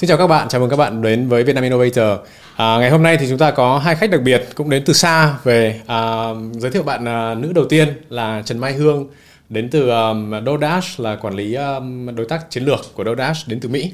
[0.00, 2.18] Xin chào các bạn, chào mừng các bạn đến với Vietnam Innovator.
[2.56, 4.92] À, ngày hôm nay thì chúng ta có hai khách đặc biệt cũng đến từ
[4.92, 9.08] xa về à, giới thiệu bạn à, nữ đầu tiên là Trần Mai Hương
[9.48, 13.60] đến từ um, DoorDash là quản lý um, đối tác chiến lược của DoorDash đến
[13.60, 13.92] từ Mỹ.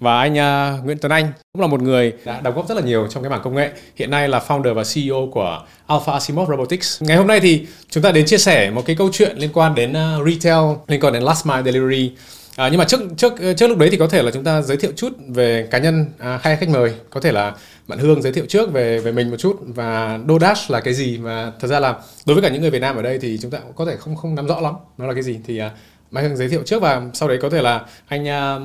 [0.00, 2.82] Và anh uh, Nguyễn Tuấn Anh cũng là một người đã đóng góp rất là
[2.82, 3.70] nhiều trong cái mảng công nghệ.
[3.94, 7.02] Hiện nay là founder và CEO của Alpha Asimov Robotics.
[7.02, 9.74] Ngày hôm nay thì chúng ta đến chia sẻ một cái câu chuyện liên quan
[9.74, 12.12] đến uh, retail, liên quan đến last mile delivery
[12.56, 14.76] À, nhưng mà trước trước trước lúc đấy thì có thể là chúng ta giới
[14.76, 16.94] thiệu chút về cá nhân à, hai khách mời.
[17.10, 17.54] Có thể là
[17.88, 21.16] bạn Hương giới thiệu trước về về mình một chút và DoorDash là cái gì.
[21.16, 21.94] Và thật ra là
[22.26, 23.96] đối với cả những người Việt Nam ở đây thì chúng ta cũng có thể
[23.96, 25.38] không không nắm rõ lắm nó là cái gì.
[25.46, 25.70] Thì à,
[26.10, 28.58] Mai Hương giới thiệu trước và sau đấy có thể là anh à,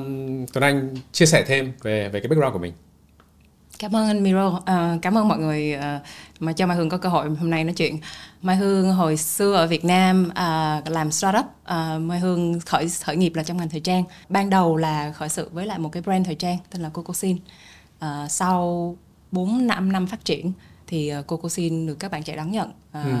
[0.52, 2.72] Tuấn Anh chia sẻ thêm về về cái background của mình.
[3.82, 6.00] Cảm ơn anh Miro, à, cảm ơn mọi người à,
[6.40, 7.98] mà cho Mai Hương có cơ hội hôm nay nói chuyện.
[8.42, 13.16] Mai Hương hồi xưa ở Việt Nam à, làm startup, à, Mai Hương khởi khởi
[13.16, 14.04] nghiệp là trong ngành thời trang.
[14.28, 17.36] Ban đầu là khởi sự với lại một cái brand thời trang tên là Cocosin.
[17.98, 18.96] À, sau
[19.32, 20.52] 4 năm năm phát triển
[20.86, 23.12] thì uh, Cocosin được các bạn trẻ đón nhận à, ừ.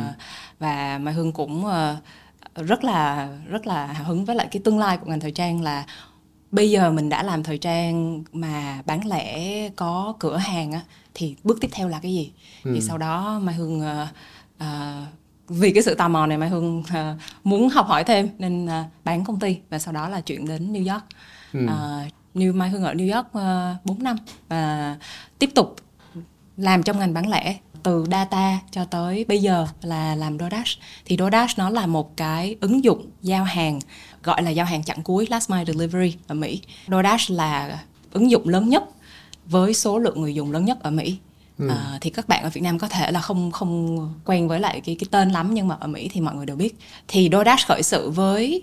[0.58, 4.78] và Mai Hương cũng uh, rất là rất là hào hứng với lại cái tương
[4.78, 5.84] lai của ngành thời trang là
[6.52, 10.80] bây giờ mình đã làm thời trang mà bán lẻ có cửa hàng á
[11.14, 12.32] thì bước tiếp theo là cái gì
[12.64, 12.70] ừ.
[12.74, 14.08] thì sau đó mai hương uh,
[14.62, 14.66] uh,
[15.48, 18.70] vì cái sự tò mò này mai hương uh, muốn học hỏi thêm nên uh,
[19.04, 21.04] bán công ty và sau đó là chuyển đến new york
[21.52, 21.64] ừ.
[21.64, 24.16] uh, New Mai Hương ở New York uh, 4 năm
[24.48, 24.96] và
[25.38, 25.76] tiếp tục
[26.56, 31.16] làm trong ngành bán lẻ từ data cho tới bây giờ là làm DoorDash thì
[31.18, 33.80] DoorDash nó là một cái ứng dụng giao hàng
[34.22, 36.62] gọi là giao hàng chặng cuối last mile delivery ở Mỹ.
[36.88, 38.84] DoorDash là ứng dụng lớn nhất
[39.46, 41.16] với số lượng người dùng lớn nhất ở Mỹ.
[41.58, 41.68] Ừ.
[41.68, 44.80] À, thì các bạn ở Việt Nam có thể là không không quen với lại
[44.80, 46.78] cái cái tên lắm nhưng mà ở Mỹ thì mọi người đều biết.
[47.08, 48.62] Thì DoorDash khởi sự với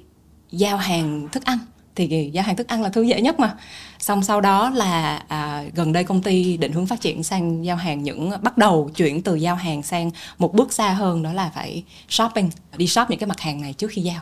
[0.51, 1.57] giao hàng thức ăn
[1.95, 3.57] thì giao hàng thức ăn là thứ dễ nhất mà.
[3.99, 7.77] Xong sau đó là à, gần đây công ty định hướng phát triển sang giao
[7.77, 11.51] hàng những bắt đầu chuyển từ giao hàng sang một bước xa hơn đó là
[11.55, 14.21] phải shopping đi shop những cái mặt hàng này trước khi giao.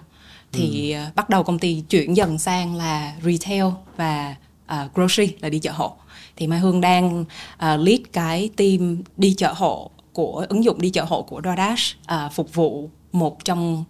[0.52, 0.98] Thì ừ.
[0.98, 3.66] À, bắt đầu công ty chuyển dần sang là retail
[3.98, 4.36] và
[4.74, 5.94] uh, grocery là đi chợ hộ.
[6.36, 7.26] Thì Mai Hương đang uh,
[7.60, 12.34] lead cái team đi chợ hộ của ứng dụng đi chợ hộ của DoorDash uh,
[12.34, 13.84] phục vụ một trong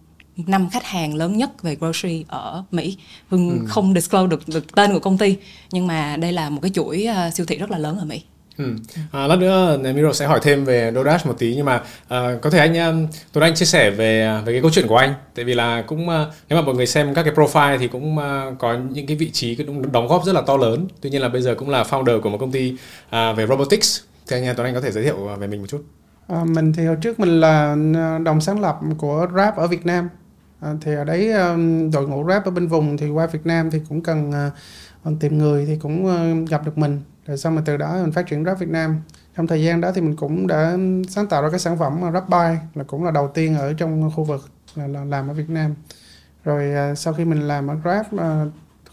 [0.47, 2.97] năm khách hàng lớn nhất về grocery ở Mỹ.
[3.29, 3.65] Hương ừ.
[3.67, 5.35] không disclose được, được tên của công ty
[5.71, 8.23] nhưng mà đây là một cái chuỗi uh, siêu thị rất là lớn ở Mỹ.
[8.57, 8.75] Ừ.
[9.11, 12.49] À, lát nữa Miro sẽ hỏi thêm về DoorDash một tí nhưng mà uh, có
[12.49, 15.53] thể anh Tuấn Anh chia sẻ về về cái câu chuyện của anh tại vì
[15.53, 16.13] là cũng uh,
[16.49, 19.31] nếu mà mọi người xem các cái profile thì cũng uh, có những cái vị
[19.31, 21.83] trí cũng đóng góp rất là to lớn tuy nhiên là bây giờ cũng là
[21.83, 22.71] founder của một công ty
[23.05, 25.83] uh, về robotics thì anh Tuấn Anh có thể giới thiệu về mình một chút.
[26.27, 27.75] À, mình thì hồi trước mình là
[28.23, 30.09] đồng sáng lập của Rap ở Việt Nam
[30.59, 31.33] à, thì ở đấy
[31.93, 34.31] đội ngũ rap ở bên vùng thì qua Việt Nam thì cũng cần
[35.03, 37.01] ờ, tìm người thì cũng ờ, gặp được mình.
[37.25, 39.01] Rồi xong mà từ đó mình phát triển rap Việt Nam.
[39.37, 40.77] Trong thời gian đó thì mình cũng đã
[41.09, 43.73] sáng tạo ra cái sản phẩm ờ, rap by là cũng là đầu tiên ở
[43.73, 45.75] trong khu vực là, là làm ở Việt Nam.
[46.43, 48.07] Rồi sau khi mình làm ở rap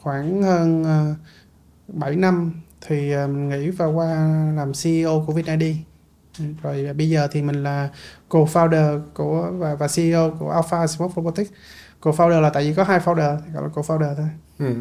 [0.02, 0.84] khoảng hơn
[1.88, 4.06] 7 năm thì mình nghĩ và qua
[4.56, 5.76] làm CEO của VinID
[6.38, 7.88] ừ, rồi bây giờ thì mình là
[8.34, 11.50] co-founder của và và CEO của Alpha Smoke Robotics.
[12.02, 14.26] Co-founder là tại vì có hai founder thì gọi là co-founder thôi.
[14.58, 14.74] Ừ.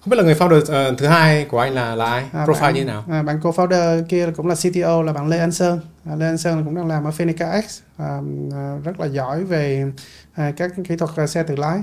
[0.00, 2.24] không biết là người founder uh, thứ hai của anh là là ai?
[2.32, 3.04] À, profile bạn, như thế nào?
[3.10, 5.80] à, bạn co-founder kia cũng là CTO là bạn Lê Anh Sơn.
[6.04, 7.80] À, Lê Anh Sơn cũng đang làm ở Phenica X.
[7.96, 8.18] À,
[8.52, 9.92] à, rất là giỏi về
[10.34, 11.82] à, các kỹ thuật xe tự lái.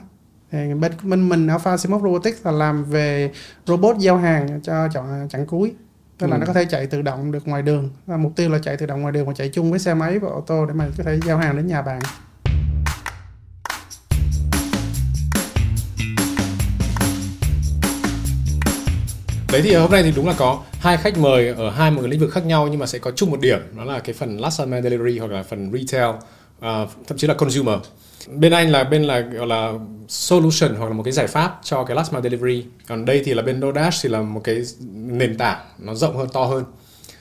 [0.52, 3.32] Thì bên mình mình Alpha Smoke Robotics là làm về
[3.66, 5.74] robot giao hàng cho chọn chặng cuối
[6.20, 6.40] tức là ừ.
[6.40, 7.90] nó có thể chạy tự động được ngoài đường.
[8.06, 10.20] Và mục tiêu là chạy tự động ngoài đường và chạy chung với xe máy
[10.20, 12.00] và ô tô để mà có thể giao hàng đến nhà bạn.
[19.52, 22.10] Đấy thì hôm nay thì đúng là có hai khách mời ở hai một cái
[22.10, 23.60] lĩnh vực khác nhau nhưng mà sẽ có chung một điểm.
[23.78, 27.34] Đó là cái phần last mile delivery hoặc là phần retail uh, thậm chí là
[27.34, 27.80] consumer
[28.28, 29.74] bên anh là bên là gọi là
[30.08, 33.34] solution hoặc là một cái giải pháp cho cái last mile delivery còn đây thì
[33.34, 36.64] là bên DoorDash thì là một cái nền tảng nó rộng hơn to hơn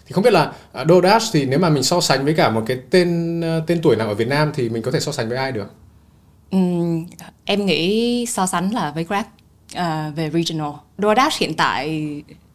[0.09, 2.63] thì không biết là à, DoorDash thì nếu mà mình so sánh với cả một
[2.67, 5.29] cái tên ờ, tên tuổi nào ở Việt Nam thì mình có thể so sánh
[5.29, 5.73] với ai được?
[6.57, 7.07] Uhm,
[7.45, 10.73] em nghĩ so sánh là với Grab uh, về regional.
[10.99, 12.05] DoorDash hiện tại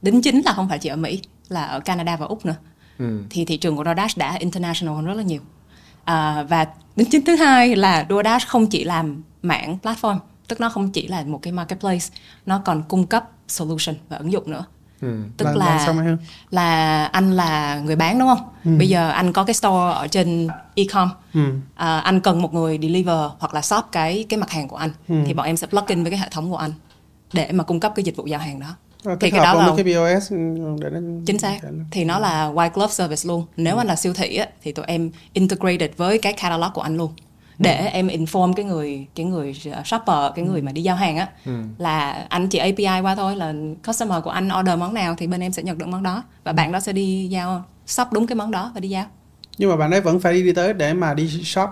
[0.01, 2.55] đính chính là không phải chỉ ở Mỹ là ở Canada và Úc nữa.
[2.99, 3.19] Ừ.
[3.29, 5.41] Thì thị trường của DoorDash đã international hơn rất là nhiều.
[6.03, 10.17] Uh, và đính chính thứ hai là DoorDash không chỉ làm mảng platform,
[10.47, 12.05] tức nó không chỉ là một cái marketplace,
[12.45, 14.65] nó còn cung cấp solution và ứng dụng nữa.
[15.03, 15.17] Ừ.
[15.37, 16.17] tức là là,
[16.51, 18.71] là anh là người bán đúng không ừ.
[18.77, 21.39] bây giờ anh có cái store ở trên e-com ừ.
[21.75, 24.91] à, anh cần một người deliver hoặc là shop cái cái mặt hàng của anh
[25.07, 25.15] ừ.
[25.25, 26.71] thì bọn em sẽ plug in với cái hệ thống của anh
[27.33, 29.73] để mà cung cấp cái dịch vụ giao hàng đó Rồi, thì cái đó là
[29.77, 30.31] cái POS
[30.81, 31.59] để nó chính xác.
[31.91, 33.45] thì nó là white glove service luôn.
[33.57, 36.97] Nếu anh là siêu thị á, thì tụi em integrated với cái catalog của anh
[36.97, 37.13] luôn.
[37.57, 39.53] Để em inform cái người cái người
[39.85, 41.27] shopper cái người mà đi giao hàng á
[41.77, 43.53] là anh chỉ API qua thôi là
[43.87, 46.23] customer của anh order món nào thì bên em sẽ nhận được món đó.
[46.43, 49.05] Và bạn đó sẽ đi giao shop đúng cái món đó và đi giao.
[49.57, 51.69] Nhưng mà bạn ấy vẫn phải đi tới để mà đi shop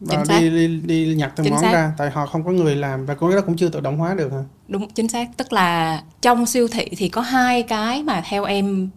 [0.00, 1.72] và đi, đi đi nhặt từng Chính món xác.
[1.72, 4.14] ra tại họ không có người làm và cái đó cũng chưa tự động hóa
[4.14, 4.42] được hả?
[4.68, 5.28] Đúng chính xác.
[5.36, 8.88] Tức là trong siêu thị thì có hai cái mà theo em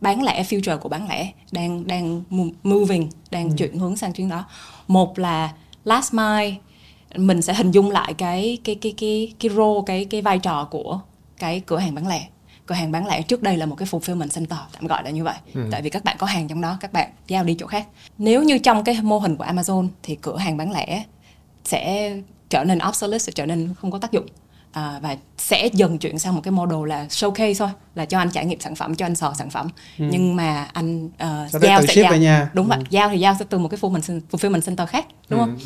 [0.00, 4.28] bán lẻ future của bán lẻ đang đang mo- moving đang chuyển hướng sang chuyến
[4.28, 4.44] đó.
[4.88, 5.52] Một là
[5.84, 6.54] last mile
[7.16, 10.68] mình sẽ hình dung lại cái cái cái cái cái role cái cái vai trò
[10.70, 11.00] của
[11.38, 12.28] cái cửa hàng bán lẻ
[12.68, 15.24] cửa hàng bán lẻ trước đây là một cái fulfillment center tạm gọi là như
[15.24, 15.36] vậy.
[15.70, 17.86] Tại vì các bạn có hàng trong đó các bạn giao đi chỗ khác.
[18.18, 21.04] Nếu như trong cái mô hình của Amazon thì cửa hàng bán lẻ
[21.64, 22.12] sẽ
[22.48, 24.26] trở nên obsolete sẽ trở nên không có tác dụng
[24.72, 28.30] à, và sẽ dần chuyển sang một cái model là showcase thôi là cho anh
[28.30, 29.68] trải nghiệm sản phẩm cho anh sò sản phẩm.
[29.98, 32.50] Nhưng mà anh uh, Sẽ tới giao sẽ giao nhà.
[32.54, 35.58] đúng vậy giao thì giao sẽ từ một cái fulfillment, fulfillment center khác đúng không?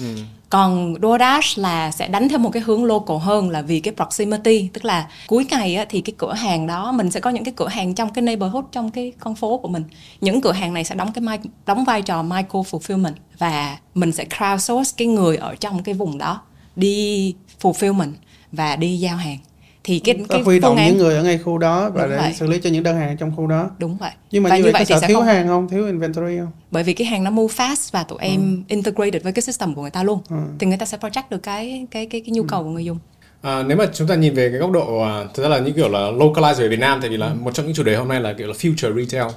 [0.49, 4.69] còn DoorDash là sẽ đánh theo một cái hướng local hơn là vì cái proximity
[4.72, 7.55] tức là cuối ngày á, thì cái cửa hàng đó mình sẽ có những cái
[7.56, 9.84] cửa hàng trong cái neighborhood trong cái con phố của mình.
[10.20, 14.25] Những cửa hàng này sẽ đóng cái đóng vai trò micro fulfillment và mình sẽ
[14.25, 16.40] crowdsource cái người ở trong cái vùng đó
[16.76, 18.12] đi fulfillment
[18.52, 19.38] và đi giao hàng.
[19.84, 22.16] Thì cái cái huy động án những người ở ngay khu đó và Đúng để
[22.16, 22.32] vậy.
[22.38, 23.70] xử lý cho những đơn hàng trong khu đó.
[23.78, 24.10] Đúng vậy.
[24.31, 25.69] Nhưng mà Và như vậy có thì sợ sẽ thiếu không- hàng không?
[25.69, 26.50] Thiếu inventory không?
[26.70, 29.82] Bởi vì cái hàng nó move fast và tụi em integrated với cái system của
[29.82, 30.20] người ta luôn.
[30.58, 32.99] Thì người ta sẽ project được cái cái cái cái nhu cầu của người dùng.
[33.43, 35.75] À, nếu mà chúng ta nhìn về cái góc độ à, thực ra là những
[35.75, 38.08] kiểu là localize về Việt Nam tại vì là một trong những chủ đề hôm
[38.08, 39.31] nay là kiểu là future retail.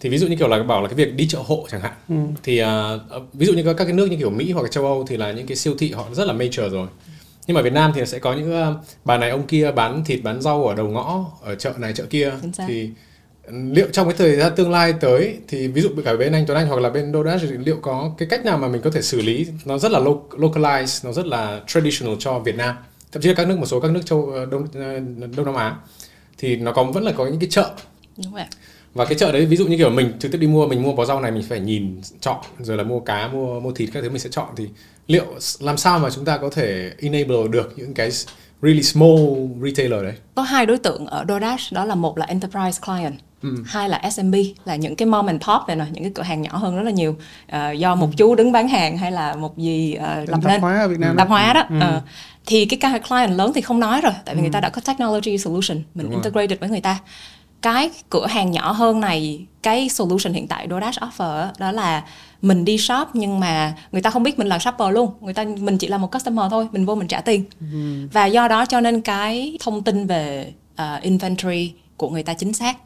[0.00, 1.92] Thì ví dụ như kiểu là bảo là cái việc đi chợ hộ chẳng hạn.
[2.42, 2.90] Thì à,
[3.32, 5.32] ví dụ như các các cái nước như kiểu Mỹ hoặc châu Âu thì là
[5.32, 6.86] những cái siêu thị họ rất là major rồi
[7.46, 10.20] nhưng mà Việt Nam thì sẽ có những à, bà này ông kia bán thịt
[10.22, 12.32] bán rau ở đầu ngõ ở chợ này chợ kia.
[12.68, 12.90] Thì
[13.52, 16.58] liệu trong cái thời gian tương lai tới thì ví dụ cả bên anh Tuấn
[16.58, 19.02] Anh hoặc là bên DoorDash thì liệu có cái cách nào mà mình có thể
[19.02, 22.76] xử lý nó rất là lo- localized nó rất là traditional cho Việt Nam?
[23.12, 24.98] Thậm chí là các nước một số các nước châu ờ, đông ờ,
[25.36, 25.76] đông nam Á
[26.38, 27.70] thì nó có vẫn là có những cái chợ.
[28.16, 28.44] Đúng vậy
[28.94, 30.92] và cái chợ đấy ví dụ như kiểu mình trực tiếp đi mua mình mua
[30.92, 34.00] bó rau này mình phải nhìn chọn rồi là mua cá mua mua thịt các
[34.02, 34.68] thứ mình sẽ chọn thì
[35.10, 35.26] liệu
[35.60, 38.10] làm sao mà chúng ta có thể enable được những cái
[38.62, 39.16] really small
[39.62, 43.14] retailer đấy có hai đối tượng ở DoorDash đó là một là enterprise client
[43.64, 44.34] hai là SMB
[44.64, 46.82] là những cái mom and pop này nè những cái cửa hàng nhỏ hơn rất
[46.82, 47.16] là nhiều
[47.48, 50.60] Ờ, do một chú đứng bán hàng hay là một gì uh, lập tạp nên
[50.60, 51.34] hóa ở Việt Nam tạp đó.
[51.34, 52.00] hóa đó Ờ.
[52.46, 55.38] thì cái client lớn thì không nói rồi tại vì người ta đã có technology
[55.38, 56.14] solution mình Đúng rồi.
[56.14, 56.98] integrated với người ta
[57.62, 62.04] cái cửa hàng nhỏ hơn này cái solution hiện tại DoorDash offer đó là
[62.42, 65.12] mình đi shop nhưng mà người ta không biết mình là shopper luôn.
[65.20, 67.44] Người ta mình chỉ là một customer thôi mình vô mình trả tiền.
[68.12, 70.52] Và do đó cho nên cái thông tin về
[70.82, 72.76] uh, inventory của người ta chính xác.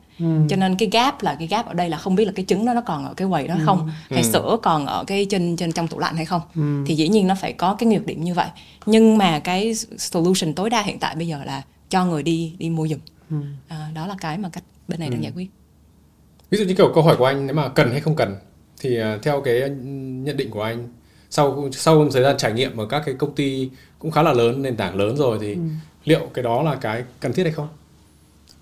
[0.49, 2.65] Cho nên cái gap là cái gap ở đây là không biết là cái trứng
[2.65, 5.73] đó nó còn ở cái quầy đó không hay sữa còn ở cái trên trên
[5.73, 6.41] trong tủ lạnh hay không.
[6.87, 8.49] Thì dĩ nhiên nó phải có cái nhược điểm như vậy.
[8.87, 12.71] Nhưng mà cái solution tối đa hiện tại bây giờ là cho người đi đi
[12.71, 12.99] mua giùm
[13.69, 15.51] à, đó là cái mà cách bên này đang giải quyết.
[16.51, 18.37] Ví dụ như kiểu câu hỏi của anh nếu mà cần hay không cần
[18.81, 19.71] thì à, theo cái
[20.25, 20.89] nhận định của anh
[21.31, 24.63] sau sau thời gian trải nghiệm ở các cái công ty cũng khá là lớn
[24.63, 25.57] nền tảng lớn rồi thì
[26.05, 27.69] liệu cái đó là cái cần thiết hay không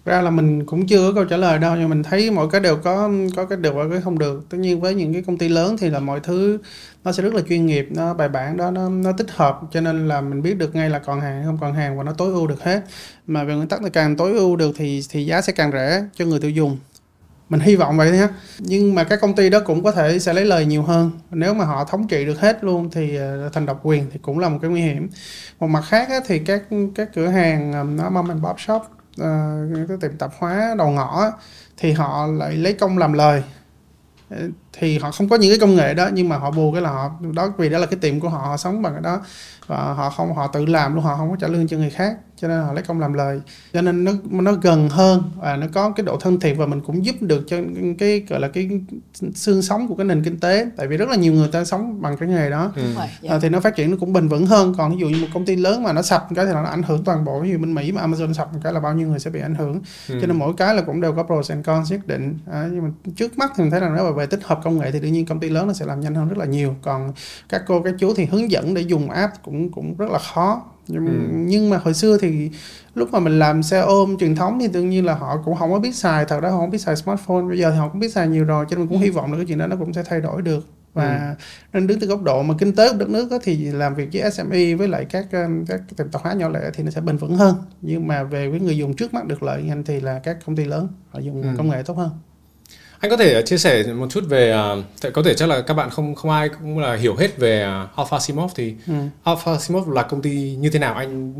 [0.04, 2.60] ra là mình cũng chưa có câu trả lời đâu nhưng mình thấy mọi cái
[2.60, 4.46] đều có có cái được và cái không được.
[4.50, 6.58] Tất nhiên với những cái công ty lớn thì là mọi thứ
[7.04, 9.80] nó sẽ rất là chuyên nghiệp nó bài bản đó nó nó tích hợp cho
[9.80, 12.12] nên là mình biết được ngay là còn hàng hay không còn hàng và nó
[12.12, 12.82] tối ưu được hết.
[13.26, 16.04] Mà về nguyên tắc là càng tối ưu được thì thì giá sẽ càng rẻ
[16.14, 16.78] cho người tiêu dùng.
[17.48, 18.28] Mình hy vọng vậy nhé.
[18.58, 21.10] Nhưng mà các công ty đó cũng có thể sẽ lấy lời nhiều hơn.
[21.30, 24.38] Nếu mà họ thống trị được hết luôn thì ờ, thành độc quyền thì cũng
[24.38, 25.08] là một cái nguy hiểm.
[25.60, 26.62] Một mặt khác á, thì các
[26.94, 28.82] các cửa hàng ờ, nó mom and pop shop
[29.18, 31.30] Ờ, cái tiệm tạp hóa đầu ngõ
[31.76, 33.42] thì họ lại lấy công làm lời.
[34.30, 34.36] Ờ,
[34.72, 36.90] thì họ không có những cái công nghệ đó nhưng mà họ bù cái là
[36.90, 39.20] họ đó vì đó là cái tiệm của họ họ sống bằng cái đó.
[39.66, 42.16] Và họ không họ tự làm luôn họ không có trả lương cho người khác
[42.42, 43.40] cho nên họ lấy công làm lời.
[43.72, 46.80] Cho nên nó nó gần hơn và nó có cái độ thân thiện và mình
[46.80, 47.56] cũng giúp được cho
[47.98, 48.70] cái gọi là cái
[49.34, 50.66] xương sống của cái nền kinh tế.
[50.76, 52.72] Tại vì rất là nhiều người ta sống bằng cái nghề đó.
[52.76, 52.82] Ừ.
[53.22, 53.34] Dạ.
[53.34, 54.74] à, thì nó phát triển nó cũng bền vững hơn.
[54.78, 56.82] Còn ví dụ như một công ty lớn mà nó sập cái thì nó ảnh
[56.82, 57.40] hưởng toàn bộ.
[57.40, 59.40] Ví dụ bên Mỹ mà Amazon sập một cái là bao nhiêu người sẽ bị
[59.40, 59.80] ảnh hưởng.
[60.08, 60.18] Ừ.
[60.20, 62.38] cho nên mỗi cái là cũng đều có pros and cons nhất định.
[62.52, 64.90] À, nhưng mà trước mắt thì mình thấy là mà về tích hợp công nghệ
[64.90, 66.74] thì đương nhiên công ty lớn nó sẽ làm nhanh hơn rất là nhiều.
[66.82, 67.12] Còn
[67.48, 70.62] các cô các chú thì hướng dẫn để dùng app cũng cũng rất là khó.
[70.88, 71.12] Nhưng, Ừ.
[71.32, 72.50] nhưng mà hồi xưa thì
[72.94, 75.72] lúc mà mình làm xe ôm truyền thống thì đương nhiên là họ cũng không
[75.72, 77.42] có biết xài thật ra họ không biết xài smartphone.
[77.48, 79.32] Bây giờ thì họ cũng biết xài nhiều rồi cho nên mình cũng hy vọng
[79.32, 80.66] là cái chuyện đó nó cũng sẽ thay đổi được.
[80.94, 81.44] Và ừ.
[81.72, 84.08] nên đứng từ góc độ mà kinh tế của đất nước đó, thì làm việc
[84.12, 85.26] với SME với lại các
[85.68, 87.54] các tiệm tạp hóa nhỏ lẻ thì nó sẽ bền vững hơn.
[87.82, 90.56] Nhưng mà về với người dùng trước mắt được lợi nhanh thì là các công
[90.56, 91.48] ty lớn họ dùng ừ.
[91.56, 92.10] công nghệ tốt hơn
[93.02, 94.56] anh có thể chia sẻ một chút về
[95.08, 97.66] uh, có thể chắc là các bạn không không ai cũng là hiểu hết về
[97.84, 98.94] uh, Alpha Simov thì ừ.
[99.24, 100.94] Alpha Simov là công ty như thế nào?
[100.94, 101.34] Anh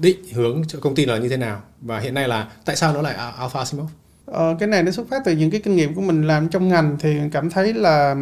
[0.00, 1.62] định hướng cho công ty là như thế nào?
[1.80, 3.88] Và hiện nay là tại sao nó lại Alpha Simov
[4.32, 6.68] Ờ, cái này nó xuất phát từ những cái kinh nghiệm của mình làm trong
[6.68, 8.14] ngành thì cảm thấy là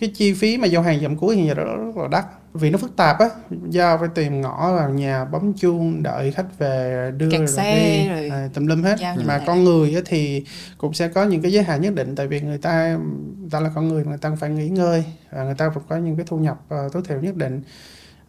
[0.00, 2.24] cái chi phí mà giao hàng dặm cuối hiện giờ đó rất là đắt.
[2.52, 3.28] Vì nó phức tạp á
[3.68, 7.74] giao phải tìm ngõ vào nhà bấm chuông đợi khách về đưa Kẹt rồi xe
[7.74, 8.08] đi.
[8.08, 8.96] rồi à, tùm lum hết.
[8.98, 10.44] giao mà con người á thì
[10.78, 12.98] cũng sẽ có những cái giới hạn nhất định tại vì người ta
[13.40, 15.96] người ta là con người người ta phải nghỉ ngơi và người ta phải có
[15.96, 17.62] những cái thu nhập uh, tối thiểu nhất định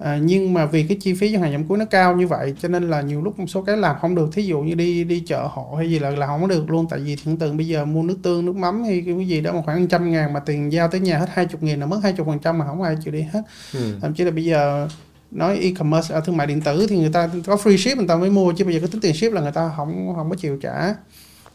[0.03, 2.53] À, nhưng mà vì cái chi phí giao hàng dặm cuối nó cao như vậy
[2.61, 4.29] cho nên là nhiều lúc một số cái làm không được.
[4.33, 6.87] Thí dụ như đi đi chợ hộ hay gì là là không có được luôn.
[6.89, 9.53] Tại vì thường tượng bây giờ mua nước tương nước mắm hay cái gì đó
[9.53, 11.99] mà khoảng trăm ngàn mà tiền giao tới nhà hết hai chục nghìn là mất
[12.03, 13.41] hai chục phần trăm mà không ai chịu đi hết.
[13.73, 13.97] Ừ.
[14.01, 14.87] thậm chí là bây giờ
[15.31, 18.15] nói e-commerce ở thương mại điện tử thì người ta có free ship người ta
[18.15, 20.35] mới mua chứ bây giờ có tính tiền ship là người ta không không có
[20.35, 20.95] chịu trả.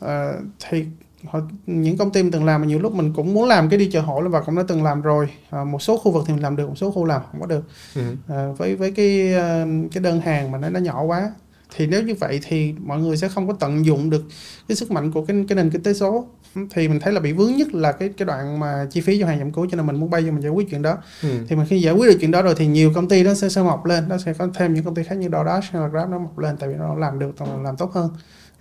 [0.01, 0.33] À,
[0.69, 0.85] thì
[1.31, 3.79] họ, những công ty mình từng làm mà nhiều lúc mình cũng muốn làm cái
[3.79, 6.33] đi chợ hộ và cũng đã từng làm rồi à, một số khu vực thì
[6.35, 7.65] mình làm được một số khu làm không có được
[7.95, 8.03] Ừ.
[8.29, 11.31] à, với với cái ờ, cái đơn hàng mà nó nó nhỏ quá
[11.77, 14.25] thì nếu như vậy thì mọi người sẽ không có tận dụng được
[14.69, 16.27] cái sức mạnh của cái cái nền kinh tế số
[16.71, 19.27] thì mình thấy là bị vướng nhất là cái cái đoạn mà chi phí cho
[19.27, 21.29] hàng giảm cuối cho nên mình muốn bay vô mình giải quyết chuyện đó Ừ.
[21.49, 23.49] thì mình khi giải quyết được chuyện đó rồi thì nhiều công ty nó sẽ,
[23.49, 25.89] sẽ mọc lên nó sẽ có thêm những công ty khác như DoorDash hay là
[25.89, 27.33] Grab nó mọc lên tại vì nó làm được
[27.65, 28.11] làm tốt hơn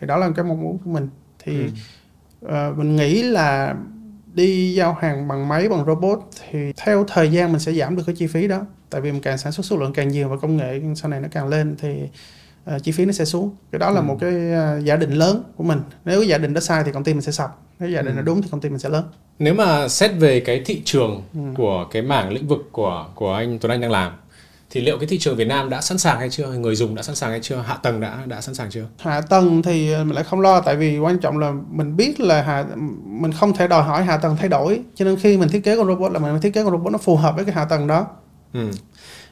[0.02, 1.68] thì đó là cái mong muốn của mình thì Ừ.
[2.48, 3.76] ờ, mình nghĩ là
[4.34, 6.20] đi giao hàng bằng máy bằng robot
[6.52, 9.22] thì theo thời gian mình sẽ giảm được cái chi phí đó tại vì mình
[9.22, 11.76] càng sản xuất số lượng càng nhiều và công nghệ sau này nó càng lên
[11.80, 12.02] thì
[12.66, 14.04] ờ, chi phí nó sẽ xuống cái đó là Ừ.
[14.06, 16.92] một cái ờ, giả định lớn của mình nếu cái giả định đó sai thì
[16.92, 18.16] công ty mình sẽ sập nếu giả định Ừ.
[18.18, 19.04] là đúng thì công ty mình sẽ lớn
[19.40, 21.40] Nếu mà xét về cái thị trường Ừ.
[21.58, 24.12] của cái mảng lĩnh vực của của anh Tuấn Anh đang làm
[24.76, 26.48] thì liệu cái thị trường Việt Nam đã sẵn sàng hay chưa?
[26.52, 27.56] Người dùng đã sẵn sàng hay chưa?
[27.68, 28.86] Hạ tầng đã đã sẵn sàng chưa?
[29.00, 32.20] hạ tầng thì ờ, mình lại không lo tại vì quan trọng là mình biết
[32.20, 32.66] là hạ
[33.06, 35.78] mình không thể đòi hỏi hạ tầng thay đổi cho nên khi mình thiết kế
[35.78, 37.88] con robot là mình thiết kế con robot nó phù hợp với cái hạ tầng
[37.88, 38.08] đó
[38.54, 38.72] Ừ.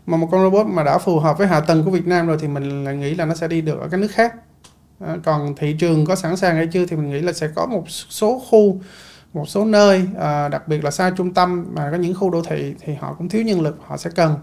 [0.06, 2.38] mà một con robot mà đã phù hợp với hạ tầng của Việt Nam rồi
[2.42, 4.34] thì mình lại nghĩ là nó sẽ đi được ở các nước khác
[5.06, 7.66] À, còn thị trường có sẵn sàng hay chưa thì mình nghĩ là sẽ có
[7.66, 8.82] một số khu
[9.34, 12.42] một số nơi à, đặc biệt là xa trung tâm mà có những khu đô
[12.42, 14.36] thị thì họ cũng thiếu nhân lực họ sẽ cần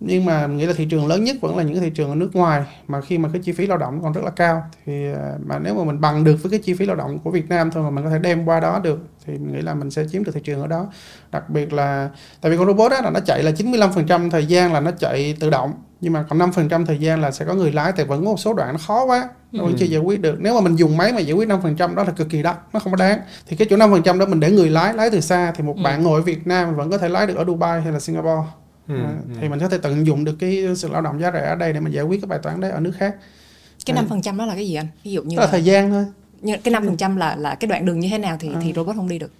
[0.00, 2.08] nhưng mà mình nghĩ là thị trường lớn nhất vẫn là những cái thị trường
[2.08, 2.62] ở nước ngoài.
[2.88, 5.58] Mà khi mà cái chi phí lao động còn rất là cao thì à, mà
[5.58, 7.82] nếu mà mình bằng được với cái chi phí lao động của Việt Nam thôi
[7.82, 10.24] mà mình có thể đem qua đó được thì mình nghĩ là mình sẽ chiếm
[10.24, 10.86] được thị trường ở đó.
[11.32, 14.72] Đặc biệt là tại vì con robot đó là nó chạy là 95% thời gian
[14.72, 17.72] là nó chạy tự động nhưng mà còn 5% thời gian là sẽ có người
[17.72, 19.76] lái tại vẫn có một số đoạn nó khó quá nó vẫn Ừ.
[19.80, 20.36] chưa giải quyết được.
[20.40, 22.80] Nếu mà mình dùng máy mà giải quyết 5% đó là cực kỳ đắt nó
[22.80, 23.18] không có đáng.
[23.48, 25.82] Thì cái chỗ 5% đó mình để người lái lái từ xa thì một Ừ.
[25.84, 28.48] bạn ngồi ở Việt Nam vẫn có thể lái được ở Dubai hay là Singapore
[28.90, 29.02] Ừ.
[29.04, 29.34] À, ừ.
[29.40, 31.72] thì mình có thể tận dụng được cái sự lao động giá rẻ ở đây
[31.72, 33.14] để mình giải quyết cái bài toán đấy ở nước khác
[33.86, 34.00] cái Ừ.
[34.00, 35.64] năm phần trăm đó là cái gì anh ví dụ như đó là là, thời
[35.64, 36.04] gian thôi
[36.40, 38.60] như cái năm phần trăm là là cái đoạn đường như thế nào thì À.
[38.62, 39.30] thì robot không đi được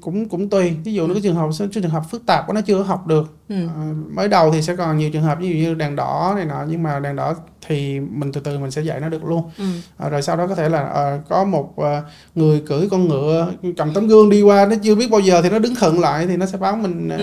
[0.00, 0.72] cũng cũng tùy.
[0.84, 3.36] Ví dụ như cái trường hợp trường hợp phức tạp quá nó chưa học được.
[3.48, 3.54] Ừ.
[3.54, 6.44] À, mới đầu thì sẽ còn nhiều trường hợp ví dụ như đèn đỏ này
[6.44, 7.34] nọ nhưng mà đèn đỏ
[7.66, 9.50] thì mình từ từ mình sẽ dạy nó được luôn.
[9.58, 9.64] Ừ.
[9.96, 12.02] à, rồi sau đó có thể là à, có một à,
[12.34, 15.50] người cưỡi con ngựa cầm tấm gương đi qua nó chưa biết bao giờ thì
[15.50, 17.18] nó đứng khựng lại thì nó sẽ báo mình à,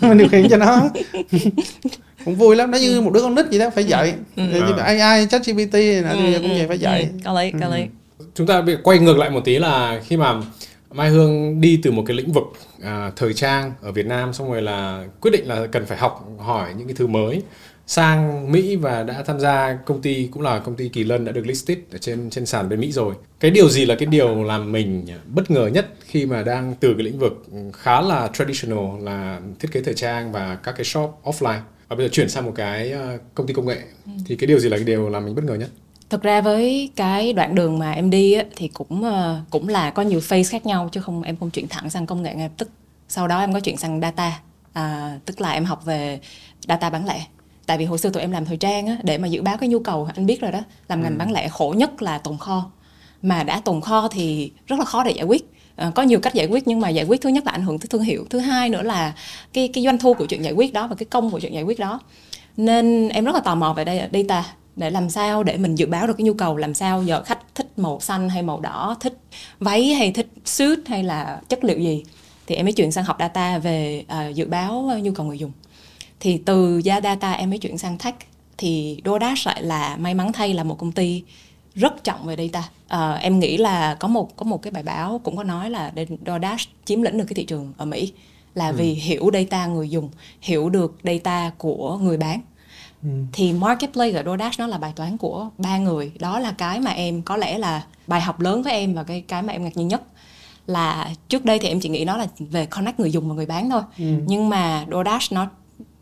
[0.08, 0.82] mình điều khiển cho nó.
[2.24, 4.14] Cũng vui lắm nó như một đứa con nít vậy đó phải dạy.
[4.36, 4.42] Ừ.
[4.52, 4.72] ừ.
[4.78, 7.02] AI ChatGPT này nọ thì bây giờ cũng vậy phải dạy.
[7.02, 7.08] Ừ.
[7.24, 7.82] có lý có lý.
[8.34, 10.34] Chúng ta bị quay ngược lại một tí là khi mà
[10.92, 12.44] Mai Hương đi từ một cái lĩnh vực
[12.82, 16.28] à, thời trang ở Việt Nam xong rồi là quyết định là cần phải học
[16.38, 17.42] hỏi những cái thứ mới
[17.86, 21.32] sang Mỹ và đã tham gia công ty cũng là công ty Kỳ Lân đã
[21.32, 23.14] được listed ở trên trên sàn bên Mỹ rồi.
[23.40, 26.94] Cái điều gì là cái điều làm mình bất ngờ nhất khi mà đang từ
[26.94, 31.20] cái lĩnh vực khá là traditional là thiết kế thời trang và các cái shop
[31.24, 33.78] offline và bây giờ chuyển sang một cái à, công ty công nghệ
[34.26, 35.70] thì cái điều gì là cái điều làm mình bất ngờ nhất?
[36.12, 39.90] Thực ra với cái đoạn đường mà em đi á, thì cũng ờ, cũng là
[39.90, 42.48] có nhiều phase khác nhau chứ không em không chuyển thẳng sang công nghệ ngay
[42.48, 42.70] lập tức.
[43.08, 44.40] Sau đó em có chuyển sang data
[44.72, 46.20] à, tức là em học về
[46.68, 47.26] data bán lẻ.
[47.66, 49.68] Tại vì hồi xưa tụi em làm thời trang á, để mà dự báo cái
[49.68, 52.70] nhu cầu anh biết rồi đó làm ngành bán lẻ khổ nhất là tồn kho.
[53.22, 55.52] Mà đã tồn kho thì rất là khó để giải quyết.
[55.76, 57.78] Ờ, có nhiều cách giải quyết nhưng mà giải quyết thứ nhất là ảnh hưởng
[57.78, 59.12] tới thương hiệu thứ hai nữa là
[59.52, 61.62] cái cái doanh thu của chuyện giải quyết đó và cái công của chuyện giải
[61.62, 62.00] quyết đó.
[62.56, 64.44] Nên em rất là tò mò về đây data
[64.76, 67.54] để làm sao để mình dự báo được cái nhu cầu làm sao giờ khách
[67.54, 69.18] thích màu xanh hay màu đỏ thích
[69.58, 72.04] váy hay thích suit hay là chất liệu gì
[72.46, 75.52] thì em mới chuyển sang học data về à, dự báo nhu cầu người dùng.
[76.20, 78.14] Thì từ giá data em mới chuyển sang tech
[78.58, 81.22] thì DoorDash lại là may mắn thay là một công ty
[81.74, 82.68] rất trọng về data.
[82.88, 85.92] Ờ, em nghĩ là có một có một cái bài báo cũng có nói là
[86.26, 88.12] DoorDash chiếm lĩnh được cái thị trường ở Mỹ
[88.54, 88.74] là ừ.
[88.78, 90.10] vì hiểu data người dùng
[90.40, 92.40] hiểu được data của người bán
[93.02, 93.08] ừ.
[93.32, 96.90] thì marketplace ở DoorDash nó là bài toán của ba người đó là cái mà
[96.90, 99.76] em có lẽ là bài học lớn với em và cái cái mà em ngạc
[99.76, 100.02] nhiên nhất
[100.66, 103.46] là trước đây thì em chỉ nghĩ nó là về connect người dùng và người
[103.46, 104.04] bán thôi ừ.
[104.26, 105.46] nhưng mà DoorDash nó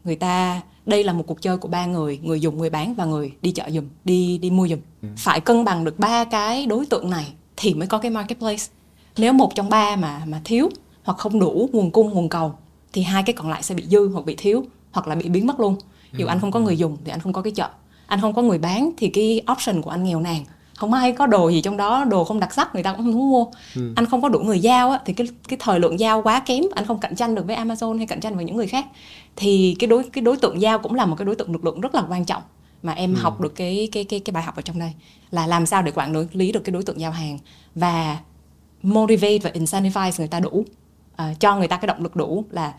[0.04, 3.04] người ta đây là một cuộc chơi của ba người người dùng người bán và
[3.04, 5.09] người đi chợ dùm đi đi mua dùm ừ.
[5.16, 8.64] phải cân bằng được ba cái đối tượng này thì mới có cái marketplace
[9.19, 10.71] nếu một trong ba mà mà thiếu
[11.04, 12.54] hoặc không đủ nguồn cung nguồn cầu
[12.92, 15.47] thì hai cái còn lại sẽ bị dư hoặc bị thiếu hoặc là bị biến
[15.47, 15.76] mất luôn
[16.12, 17.69] dù anh không có người dùng thì anh không có cái chợ.
[18.07, 20.45] Anh không có người bán thì cái option của anh nghèo nàn.
[20.76, 23.12] Không ai có đồ gì trong đó đồ không đặc sắc người ta cũng không
[23.12, 23.47] muốn mua.
[23.75, 23.93] Ừ.
[23.97, 26.64] anh không có đủ người giao á, thì cái cái thời lượng giao quá kém
[26.75, 28.87] anh không cạnh tranh được với Amazon hay cạnh tranh với những người khác.
[29.37, 31.81] Thì cái đối cái đối tượng giao cũng là một cái đối tượng lực lượng
[31.81, 32.43] rất là quan trọng
[32.83, 33.21] mà em ừ.
[33.21, 34.93] học được cái cái cái cái bài học ở trong đây.
[35.31, 37.38] Là làm sao để quản lý được cái đối tượng giao hàng
[37.75, 38.19] và
[38.83, 40.64] motivate và incentivize người ta đủ
[41.23, 42.73] uh, cho người ta cái động lực đủ là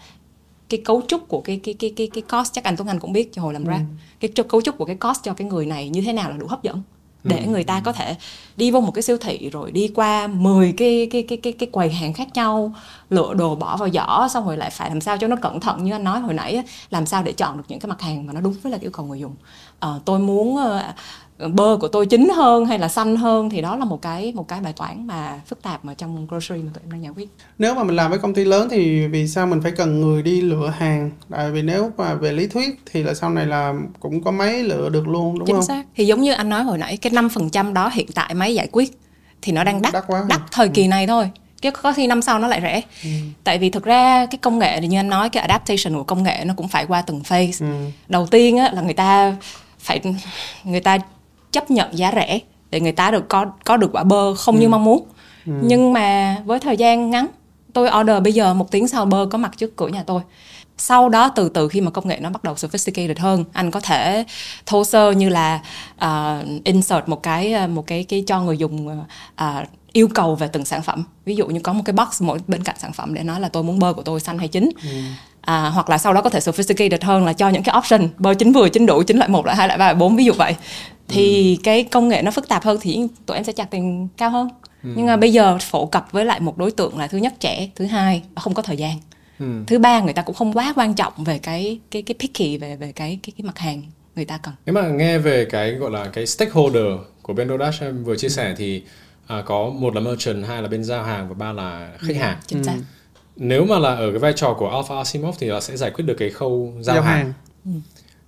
[0.72, 3.14] cái cấu trúc của cái cái cái cái cái cost chắc anh Tuấn Anh cũng
[3.14, 3.68] biết cho hồi làm ừ.
[3.72, 3.82] rap
[4.20, 6.48] cái cấu trúc của cái cost cho cái người này như thế nào là đủ
[6.48, 6.82] hấp dẫn
[7.24, 7.50] để ừ.
[7.52, 8.16] người ta có thể
[8.58, 11.70] đi vô một cái siêu thị rồi đi qua 10 cái cái cái cái cái
[11.72, 12.74] quầy hàng khác nhau
[13.10, 15.84] lựa đồ bỏ vào giỏ xong rồi lại phải làm sao cho nó cẩn thận
[15.84, 18.34] như anh nói hồi nãy làm sao để chọn được những cái mặt hàng mà
[18.34, 19.36] nó đúng với là yêu cầu người dùng
[19.80, 20.82] à, tôi muốn uh,
[21.50, 24.48] bơ của tôi chín hơn hay là xanh hơn thì đó là một cái một
[24.48, 27.30] cái bài toán mà phức tạp mà trong grocery mà tụi em đang giải quyết.
[27.58, 30.22] Nếu mà mình làm với công ty lớn thì vì sao mình phải cần người
[30.22, 31.12] đi lựa hàng?
[31.30, 34.64] Tại vì nếu mà về lý thuyết thì là sau này là cũng có máy
[34.64, 35.66] lựa được luôn đúng Chính không?
[35.66, 35.84] xác.
[35.96, 38.56] Thì giống như anh nói hồi nãy cái năm phần trăm đó hiện tại máy
[38.56, 39.00] giải quyết
[39.42, 40.88] thì nó đang đắt đắt, quá đắt thời kỳ ừ.
[40.88, 41.30] này thôi.
[41.62, 42.82] Chứ có khi năm sau nó lại rẻ.
[43.04, 43.10] Ừ.
[43.44, 46.24] tại vì thực ra cái công nghệ thì như anh nói cái adaptation của công
[46.24, 47.66] nghệ nó cũng phải qua từng phase.
[47.66, 47.72] Ừ.
[48.08, 49.36] đầu tiên á, là người ta
[49.80, 50.02] phải
[50.64, 50.98] người ta
[51.52, 52.40] chấp nhận giá rẻ
[52.70, 54.62] để người ta được có có được quả bơ không ừ.
[54.62, 55.06] như mong muốn.
[55.46, 55.54] Ừ.
[55.64, 57.28] nhưng mà với thời gian ngắn
[57.74, 60.22] tôi order bây giờ một tiếng sau bơ có mặt trước cửa nhà tôi.
[60.78, 63.80] Sau đó từ từ khi mà công nghệ nó bắt đầu sophisticated hơn anh có
[63.80, 64.26] thể
[64.66, 65.62] thô sơ như là
[66.06, 69.46] uh, insert một cái một cái cái cho người dùng uh,
[69.94, 71.04] yêu cầu về từng sản phẩm.
[71.26, 73.50] Ví dụ như có một cái box mỗi bên cạnh sản phẩm để nói là
[73.50, 74.70] tôi muốn bơ của tôi xanh hay chín.
[74.84, 74.90] Ừ
[75.52, 78.34] à, hoặc là sau đó có thể sophisticated hơn là cho những cái option bơ
[78.34, 80.34] chín vừa chín đủ chín loại một loại hai loại ba loại bốn ví dụ
[80.34, 80.56] vậy
[81.08, 81.62] thì ừ.
[81.64, 84.50] cái công nghệ nó phức tạp hơn thì tụi em sẽ chặt tiền cao hơn
[84.84, 84.90] ừ.
[84.96, 87.70] nhưng mà bây giờ phổ cập với lại một đối tượng là thứ nhất trẻ
[87.76, 88.98] thứ hai không có thời gian
[89.40, 89.46] ừ.
[89.68, 92.76] thứ ba người ta cũng không quá quan trọng về cái cái cái picky về
[92.76, 93.82] về cái cái cái mặt hàng
[94.16, 97.82] người ta cần nếu mà nghe về cái gọi là cái stakeholder của bên DoorDash
[97.82, 98.54] em vừa chia sẻ ừ.
[98.58, 98.84] thì
[99.28, 102.20] à, có một là merchant hai là bên giao hàng và ba là khách ừ.
[102.20, 103.01] hàng chính xác ừ
[103.44, 106.06] nếu mà là ở cái vai trò của Alpha Asimov thì nó sẽ giải quyết
[106.06, 107.18] được cái khâu giao, giao hàng.
[107.18, 107.34] hàng.
[107.66, 107.72] Ừ.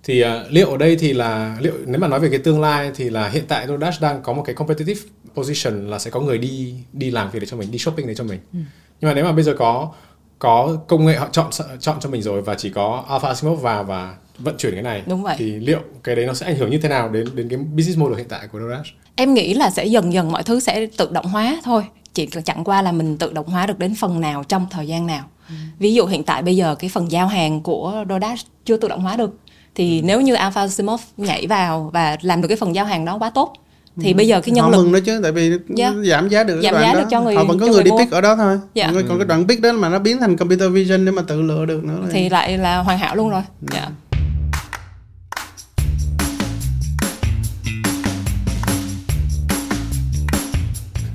[0.04, 2.90] Thì uh, liệu ở đây thì là liệu nếu mà nói về cái tương lai
[2.94, 5.00] thì là hiện tại DoorDash đang có một cái competitive
[5.34, 8.14] position là sẽ có người đi đi làm việc để cho mình, đi shopping để
[8.14, 8.40] cho mình.
[8.52, 8.58] Ừ.
[9.00, 9.92] Nhưng mà nếu mà bây giờ có
[10.38, 11.50] có công nghệ họ chọn
[11.80, 15.02] chọn cho mình rồi và chỉ có Alpha Asimov vào và vận chuyển cái này
[15.06, 15.36] Đúng vậy.
[15.38, 17.98] thì liệu cái đấy nó sẽ ảnh hưởng như thế nào đến đến cái business
[17.98, 18.88] model hiện tại của DoorDash?
[19.16, 21.82] Em nghĩ là sẽ dần dần mọi thứ sẽ tự động hóa thôi
[22.14, 25.06] chỉ chẳng qua là mình tự động hóa được đến phần nào trong thời gian
[25.06, 25.54] nào ừ.
[25.78, 29.00] ví dụ hiện tại bây giờ cái phần giao hàng của DoorDash chưa tự động
[29.00, 29.38] hóa được
[29.74, 30.04] thì ừ.
[30.06, 33.30] nếu như Alpha Simov nhảy vào và làm được cái phần giao hàng đó quá
[33.30, 33.52] tốt
[34.00, 34.16] thì ừ.
[34.16, 35.60] bây giờ cái nhân họ lực mừng đó chứ tại vì yeah.
[35.68, 35.92] Dạ.
[36.04, 37.00] giảm giá được giảm giá đó.
[37.00, 38.94] được cho người họ vẫn có người, người đi pick ở đó thôi yeah.
[38.94, 39.02] Dạ.
[39.08, 41.64] còn cái đoạn pick đó mà nó biến thành computer vision để mà tự lựa
[41.64, 43.66] được nữa thì lại là hoàn hảo luôn rồi ừ.
[43.74, 43.88] yeah.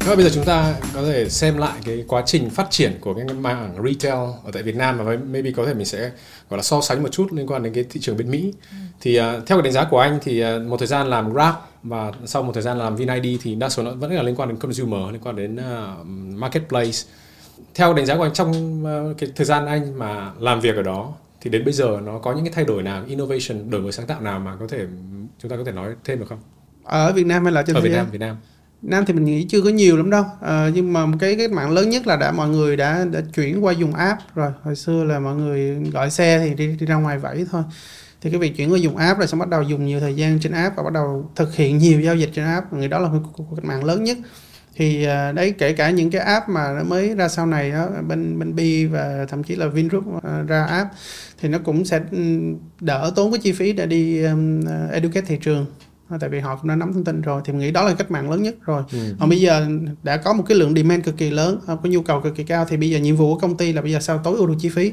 [0.09, 3.13] Và bây giờ chúng ta có thể xem lại cái quá trình phát triển của
[3.13, 5.99] cái mảng retail ở tại Việt Nam và maybe có thể mình sẽ
[6.49, 8.53] gọi là so sánh một chút liên quan đến cái thị trường bên Mỹ.
[8.71, 8.77] Ừ.
[9.01, 11.55] Thì uh, theo cái đánh giá của anh thì uh, một thời gian làm Grab
[11.83, 14.49] và sau một thời gian làm VinID thì đa số nó vẫn là liên quan
[14.49, 16.05] đến consumer, liên quan đến uh,
[16.39, 16.97] marketplace.
[17.75, 20.81] Theo đánh giá của anh trong uh, cái thời gian anh mà làm việc ở
[20.81, 23.91] đó thì đến bây giờ nó có những cái thay đổi nào, innovation, đổi mới
[23.91, 24.85] sáng tạo nào mà có thể
[25.39, 26.39] chúng ta có thể nói thêm được không?
[26.83, 28.07] Ở Việt Nam hay là trên ở Việt Nam?
[28.11, 28.35] Việt Nam.
[28.81, 30.23] Nam thì mình nghĩ chưa có nhiều lắm đâu.
[30.41, 33.63] À, nhưng mà cái cái mạng lớn nhất là đã mọi người đã đã chuyển
[33.65, 34.51] qua dùng app rồi.
[34.63, 37.63] Hồi xưa là mọi người gọi xe thì đi đi ra ngoài vẫy thôi.
[38.21, 40.39] Thì cái việc chuyển qua dùng app rồi xong bắt đầu dùng nhiều thời gian
[40.39, 42.73] trên app và bắt đầu thực hiện nhiều giao dịch trên app.
[42.73, 44.17] Người đó là cái mạng lớn nhất.
[44.75, 47.87] Thì à, đấy kể cả những cái app mà nó mới ra sau này đó
[48.07, 50.89] bên bên Bi và thậm chí là Vingroup à, ra app
[51.41, 52.17] thì nó cũng sẽ ừ,
[52.81, 54.61] đỡ tốn cái chi phí để đi um,
[54.91, 55.65] educate thị trường
[56.19, 58.11] tại vì họ cũng đã nắm thông tin rồi thì mình nghĩ đó là cách
[58.11, 59.15] mạng lớn nhất rồi ừ.
[59.19, 59.67] còn bây giờ
[60.03, 62.65] đã có một cái lượng demand cực kỳ lớn có nhu cầu cực kỳ cao
[62.69, 64.55] thì bây giờ nhiệm vụ của công ty là bây giờ sao tối ưu được
[64.59, 64.91] chi phí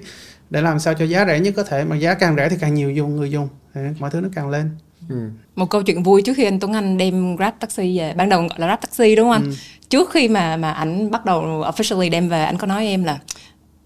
[0.51, 2.75] để làm sao cho giá rẻ nhất có thể mà giá càng rẻ thì càng
[2.75, 4.71] nhiều dùng người dùng thì mọi thứ nó càng lên
[5.09, 5.17] ừ.
[5.57, 8.41] một câu chuyện vui trước khi anh Tuấn Anh đem Grab taxi về ban đầu
[8.41, 9.53] gọi là Grab taxi đúng không anh ừ.
[9.89, 13.19] trước khi mà mà ảnh bắt đầu officially đem về anh có nói em là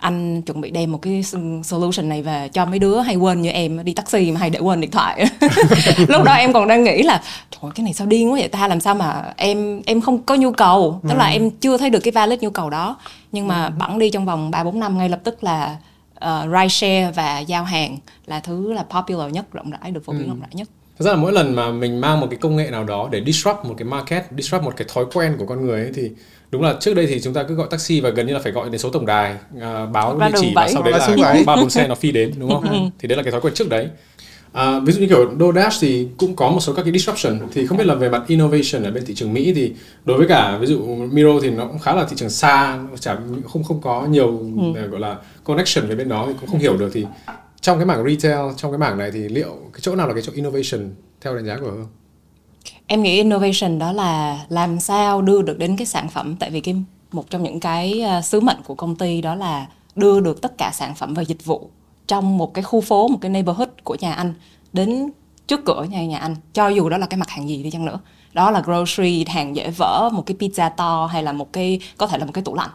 [0.00, 1.22] anh chuẩn bị đem một cái
[1.64, 4.58] solution này về cho mấy đứa hay quên như em đi taxi mà hay để
[4.58, 5.26] quên điện thoại
[6.08, 8.68] lúc đó em còn đang nghĩ là trời cái này sao điên quá vậy ta
[8.68, 11.32] làm sao mà em em không có nhu cầu tức là ừ.
[11.32, 12.96] em chưa thấy được cái valid nhu cầu đó
[13.32, 13.72] nhưng mà ừ.
[13.78, 15.76] bẵng đi trong vòng ba bốn năm ngay lập tức là
[16.24, 20.12] uh, ride share và giao hàng là thứ là popular nhất rộng rãi được phổ
[20.12, 20.28] biến ừ.
[20.28, 20.68] rộng rãi nhất
[21.00, 23.22] Thật ra là mỗi lần mà mình mang một cái công nghệ nào đó để
[23.26, 26.10] disrupt một cái market, disrupt một cái thói quen của con người ấy, thì
[26.50, 28.52] đúng là trước đây thì chúng ta cứ gọi taxi và gần như là phải
[28.52, 31.70] gọi đến số tổng đài à, báo địa chỉ và sau đấy là ba bốn
[31.70, 32.62] xe nó phi đến đúng không?
[32.62, 32.76] Ừ.
[32.98, 33.88] thì đấy là cái thói quen trước đấy.
[34.52, 37.66] À, ví dụ như kiểu DoorDash thì cũng có một số các cái disruption thì
[37.66, 39.72] không biết là về mặt innovation ở bên thị trường Mỹ thì
[40.04, 40.80] đối với cả ví dụ
[41.12, 43.16] Miro thì nó cũng khá là thị trường xa chả
[43.52, 44.38] không không có nhiều
[44.74, 44.88] ừ.
[44.90, 47.04] gọi là connection với bên đó thì cũng không hiểu được thì
[47.60, 50.22] trong cái mảng retail, trong cái mảng này thì liệu cái chỗ nào là cái
[50.22, 51.88] chỗ innovation theo đánh giá của Hương?
[52.86, 56.60] Em nghĩ innovation đó là làm sao đưa được đến cái sản phẩm, tại vì
[56.60, 56.76] cái,
[57.12, 60.58] một trong những cái ờ, sứ mệnh của công ty đó là đưa được tất
[60.58, 61.70] cả sản phẩm và dịch vụ
[62.06, 64.34] trong một cái khu phố, một cái neighborhood của nhà anh
[64.72, 65.10] đến
[65.46, 66.36] trước cửa nhà nhà anh.
[66.52, 68.00] Cho dù đó là cái mặt hàng gì đi chăng nữa.
[68.32, 72.06] Đó là grocery, hàng dễ vỡ, một cái pizza to hay là một cái, có
[72.06, 72.70] thể là một cái tủ lạnh.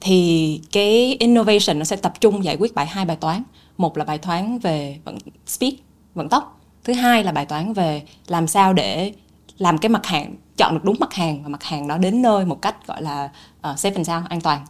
[0.00, 3.42] Thì cái innovation nó sẽ tập trung giải quyết bài hai, bài toán
[3.76, 5.74] một là bài toán về vận speed
[6.14, 6.60] vận tốc.
[6.84, 9.12] Thứ hai là bài toán về làm sao để
[9.58, 12.44] làm cái mặt hàng chọn được đúng mặt hàng và mặt hàng đó đến nơi
[12.44, 13.24] một cách gọi là
[13.58, 14.66] uh, safe and sound an toàn.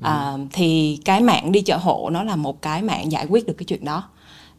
[0.00, 3.54] Uh, thì cái mạng đi chợ hộ nó là một cái mạng giải quyết được
[3.58, 4.04] cái chuyện đó.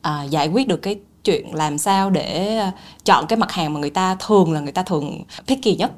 [0.08, 2.60] Uh, giải quyết được cái chuyện làm sao để
[3.06, 5.92] chọn cái mặt hàng mà người ta thường là người ta thường picky nhất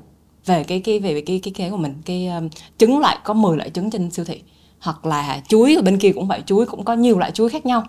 [0.46, 2.02] về cái cái về cái cái cái của mình.
[2.06, 4.42] Cái um, trứng lại có 10 loại trứng trên siêu thị
[4.86, 7.66] hoặc là chuối ở bên kia cũng vậy chuối cũng có nhiều loại chuối khác
[7.66, 7.84] nhau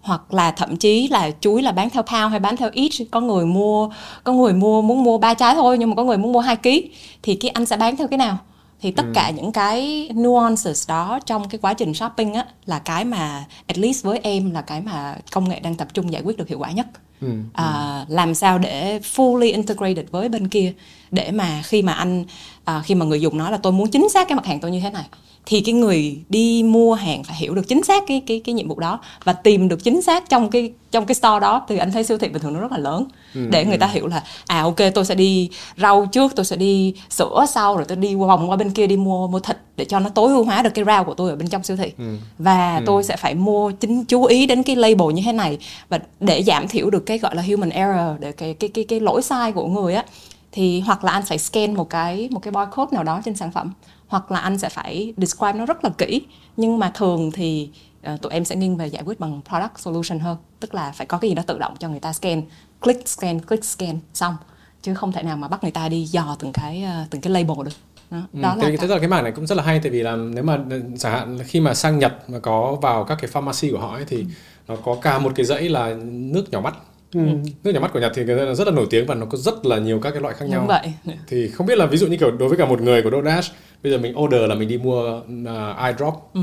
[0.00, 3.20] hoặc là thậm chí là chuối là bán theo pound hay bán theo ít có
[3.20, 3.90] người mua
[4.24, 6.56] có người mua muốn mua ba trái thôi nhưng mà có người muốn mua hai
[6.56, 6.90] ký
[7.22, 8.38] thì cái anh sẽ bán theo cái nào
[8.80, 9.12] thì tất ừ.
[9.14, 13.78] cả những cái nuances đó trong cái quá trình shopping á là cái mà at
[13.78, 16.58] least với em là cái mà công nghệ đang tập trung giải quyết được hiệu
[16.58, 16.86] quả nhất
[17.20, 17.28] ừ.
[17.52, 20.72] À, làm sao để fully integrated với bên kia
[21.10, 22.24] để mà khi mà anh
[22.64, 24.70] à, khi mà người dùng nói là tôi muốn chính xác cái mặt hàng tôi
[24.70, 25.04] như thế này
[25.46, 28.68] thì cái người đi mua hàng phải hiểu được chính xác cái cái cái nhiệm
[28.68, 31.92] vụ đó và tìm được chính xác trong cái trong cái store đó thì anh
[31.92, 33.90] thấy siêu thị bình thường nó rất là lớn ừ, để người ta ừ.
[33.92, 37.84] hiểu là à ok tôi sẽ đi rau trước tôi sẽ đi sữa sau rồi
[37.84, 40.44] tôi đi vòng qua bên kia đi mua mua thịt để cho nó tối ưu
[40.44, 42.16] hóa được cái rau của tôi ở bên trong siêu thị ừ.
[42.38, 42.82] và ừ.
[42.86, 46.42] tôi sẽ phải mua chính chú ý đến cái label như thế này và để
[46.42, 49.52] giảm thiểu được cái gọi là human error để cái cái cái cái lỗi sai
[49.52, 50.04] của người á
[50.52, 53.50] thì hoặc là anh phải scan một cái một cái barcode nào đó trên sản
[53.50, 53.72] phẩm
[54.12, 56.22] hoặc là anh sẽ phải describe nó rất là kỹ
[56.56, 57.70] nhưng mà thường thì
[58.12, 61.06] uh, tụi em sẽ nghiêng về giải quyết bằng product solution hơn tức là phải
[61.06, 62.42] có cái gì đó tự động cho người ta scan
[62.80, 64.36] click scan click scan xong
[64.82, 67.32] chứ không thể nào mà bắt người ta đi dò từng cái uh, từng cái
[67.32, 67.72] label được
[68.10, 70.02] đó, ừ, đó là thế là cái mảng này cũng rất là hay tại vì
[70.02, 70.58] là nếu mà
[70.98, 74.04] chẳng hạn khi mà sang Nhật mà có vào các cái pharmacy của họ ấy
[74.04, 74.24] thì ừ.
[74.68, 76.74] nó có cả một cái dãy là nước nhỏ mắt
[77.14, 77.20] Ừ.
[77.64, 79.78] nước nhỏ mắt của Nhật thì rất là nổi tiếng và nó có rất là
[79.78, 80.60] nhiều các cái loại khác nhau.
[80.60, 81.16] Đúng vậy.
[81.26, 83.52] Thì không biết là ví dụ như kiểu đối với cả một người của DoorDash,
[83.82, 86.14] bây giờ mình order là mình đi mua uh, eye drop.
[86.34, 86.40] Ừ.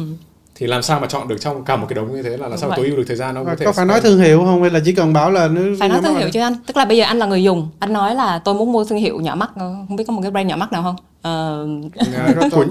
[0.56, 2.58] Thì làm sao mà chọn được trong cả một cái đống như thế là làm
[2.58, 3.46] sao tối ưu được thời gian không?
[3.46, 5.90] Có, có phải nói thương hiệu không hay là chỉ cần bảo là nước Phải
[5.90, 6.56] nói thương hiệu chứ anh.
[6.66, 8.98] Tức là bây giờ anh là người dùng, anh nói là tôi muốn mua thương
[8.98, 10.96] hiệu nhỏ mắt, không biết có một cái brand nhỏ mắt nào không?
[11.20, 11.92] Uh,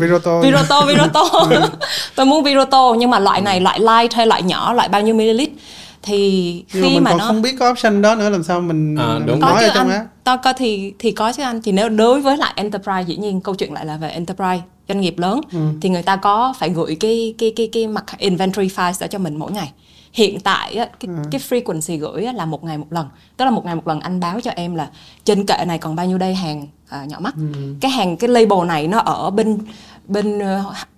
[0.00, 1.22] Viroto Viroto Viroto
[2.14, 5.14] tôi muốn Viroto nhưng mà loại này loại light hay loại nhỏ loại bao nhiêu
[5.14, 5.40] ml
[6.02, 8.60] thì Nhưng khi mà, mình mà nó không biết có option đó nữa làm sao
[8.60, 9.40] mình, à, đúng.
[9.40, 12.36] nói ở trong á to có thì thì có chứ anh thì nếu đối với
[12.36, 15.58] lại enterprise dĩ nhiên câu chuyện lại là về enterprise doanh nghiệp lớn ừ.
[15.80, 19.18] thì người ta có phải gửi cái cái cái cái mặt inventory files đó cho
[19.18, 19.72] mình mỗi ngày
[20.12, 21.22] hiện tại á, cái, ừ.
[21.30, 24.00] cái frequency gửi á, là một ngày một lần tức là một ngày một lần
[24.00, 24.88] anh báo cho em là
[25.24, 27.74] trên kệ này còn bao nhiêu đây hàng à, nhỏ mắt ừ.
[27.80, 29.58] cái hàng cái label này nó ở bên
[30.06, 30.44] bên uh,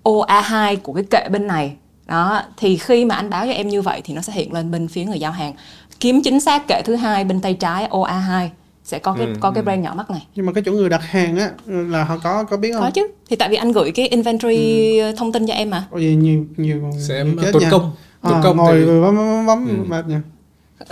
[0.04, 1.76] OA2 của cái kệ bên này
[2.10, 4.70] đó thì khi mà anh báo cho em như vậy thì nó sẽ hiện lên
[4.70, 5.52] bên phía người giao hàng
[6.00, 8.48] kiếm chính xác kệ thứ hai bên tay trái OA2
[8.84, 9.64] sẽ có cái ừ, có cái ừ.
[9.64, 12.44] brand nhỏ mắt này nhưng mà cái chỗ người đặt hàng á là họ có
[12.44, 15.12] có biết không có chứ thì tại vì anh gửi cái inventory ừ.
[15.16, 17.92] thông tin cho em mà gì nhiều nhiều sẽ tốn công
[18.22, 18.86] tốn à, công ngồi thì...
[18.86, 19.74] bấm bấm, bấm ừ.
[19.88, 20.22] mệt nha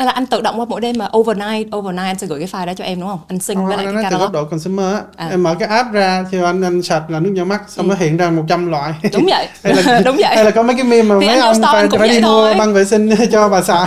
[0.07, 2.67] là anh tự động qua mỗi đêm mà overnight overnight anh sẽ gửi cái file
[2.67, 3.21] đó cho em đúng không?
[3.29, 5.01] Anh sync với lại cái catalog từ góc độ consumer á.
[5.17, 5.29] À.
[5.29, 7.91] em mở cái app ra thì anh anh sạch là nước nhỏ mắt xong ừ.
[7.91, 8.93] nó hiện ra 100 loại.
[9.13, 9.49] Đúng vậy.
[9.63, 10.37] Hay là, đúng vậy.
[10.37, 12.75] hay là có mấy cái meme mà thì mấy ông phải, phải đi mua băng
[12.75, 13.87] vệ sinh cho bà xã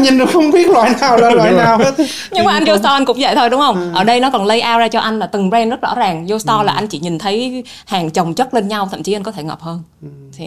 [0.00, 1.94] nhìn được không biết loại nào là loại nào hết
[2.30, 3.90] nhưng mà anh vô store anh cũng vậy thôi đúng không ừ.
[3.94, 6.24] ở đây nó còn lay out ra cho anh là từng brand rất rõ ràng
[6.28, 6.64] vô store ừ.
[6.64, 9.42] là anh chỉ nhìn thấy hàng chồng chất lên nhau thậm chí anh có thể
[9.42, 10.08] ngập hơn ừ.
[10.36, 10.46] thì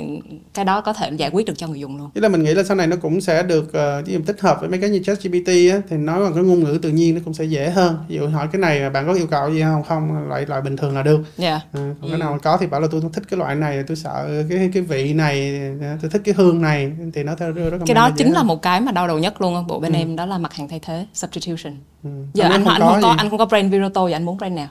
[0.54, 2.54] cái đó có thể giải quyết được cho người dùng luôn Thế là mình nghĩ
[2.54, 3.72] là sau này nó cũng sẽ được
[4.18, 6.80] uh, tích hợp với mấy cái như ChatGPT á, thì nói bằng cái ngôn ngữ
[6.82, 9.28] tự nhiên nó cũng sẽ dễ hơn ví dụ hỏi cái này bạn có yêu
[9.28, 11.62] cầu gì không không loại loại bình thường là được yeah.
[11.74, 12.08] ừ, còn ừ.
[12.10, 14.84] cái nào có thì bảo là tôi thích cái loại này tôi sợ cái cái
[14.84, 15.62] vị này
[16.02, 18.82] tôi thích cái hương này thì nó theo rất cái đó chính là một cái
[18.82, 19.98] mà đau đầu nhất luôn bộ bên ừ.
[19.98, 21.74] em đó là mặt hàng thay thế substitution.
[22.04, 22.10] Ừ.
[22.34, 24.38] giờ anh, anh, không, anh không có anh không có brand Viroto thì anh muốn
[24.38, 24.68] brand nào?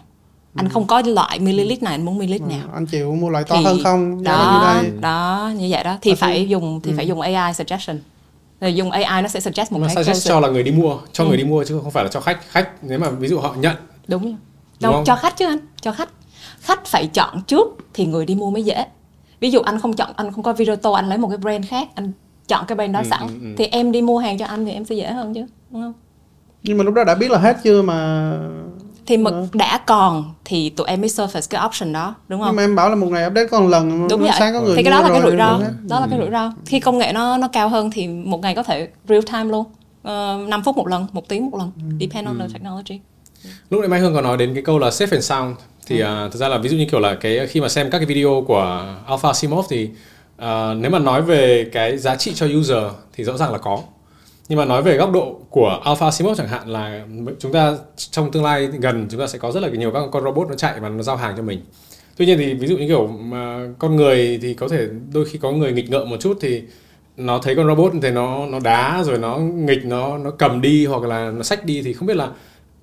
[0.54, 0.70] Anh ừ.
[0.72, 2.46] không có loại millilít này anh muốn millilít ừ.
[2.46, 2.68] nào?
[2.74, 4.22] anh chịu mua loại to thì hơn không?
[4.22, 5.98] Đó như đó như vậy đó.
[6.00, 6.96] Thì à, phải dùng thì ừ.
[6.96, 7.98] phải dùng AI suggestion.
[8.60, 10.98] Rồi dùng AI nó sẽ suggest một nó cái suggest cho là người đi mua
[11.12, 11.28] cho ừ.
[11.28, 12.40] người đi mua chứ không phải là cho khách.
[12.50, 13.76] Khách nếu mà ví dụ họ nhận.
[14.08, 14.36] Đúng
[14.80, 16.08] Đâu, đúng cho khách chứ anh cho khách.
[16.60, 18.86] Khách phải chọn trước thì người đi mua mới dễ.
[19.40, 21.88] Ví dụ anh không chọn anh không có Viroto anh lấy một cái brand khác
[21.94, 22.12] anh
[22.48, 23.54] chọn cái brand đó ừ, sẵn ừ, ừ.
[23.58, 25.92] thì em đi mua hàng cho anh thì em sẽ dễ hơn chứ đúng không
[26.62, 28.32] nhưng mà lúc đó đã biết là hết chưa mà
[29.06, 29.46] thì mực ừ.
[29.52, 32.48] đã còn thì tụi em mới surface cái option đó đúng không?
[32.48, 34.30] Nhưng mà em bảo là một ngày update còn lần đúng vậy.
[34.38, 36.00] sáng có người thì cái đó là cái rủi ro đó ừ.
[36.00, 38.62] là cái rủi ro khi công nghệ nó nó cao hơn thì một ngày có
[38.62, 39.66] thể real time luôn uh,
[40.02, 41.96] ờ, 5 phút một lần một tiếng một lần ừ.
[42.00, 42.42] depend on ừ.
[42.42, 43.00] the technology
[43.70, 46.26] lúc nãy Mai Hương còn nói đến cái câu là safe and sound thì ừ.
[46.26, 48.06] uh, thực ra là ví dụ như kiểu là cái khi mà xem các cái
[48.06, 49.90] video của Alpha Simov thì
[50.36, 53.82] uh, nếu mà nói về cái giá trị cho user thì rõ ràng là có.
[54.48, 57.06] Nhưng mà nói về góc độ của Alpha Simos chẳng hạn là
[57.38, 60.24] chúng ta trong tương lai gần chúng ta sẽ có rất là nhiều các con
[60.24, 61.60] robot nó chạy và nó giao hàng cho mình.
[62.16, 65.38] Tuy nhiên thì ví dụ như kiểu mà con người thì có thể đôi khi
[65.38, 66.62] có người nghịch ngợm một chút thì
[67.16, 70.86] nó thấy con robot thì nó nó đá rồi nó nghịch nó nó cầm đi
[70.86, 72.28] hoặc là nó xách đi thì không biết là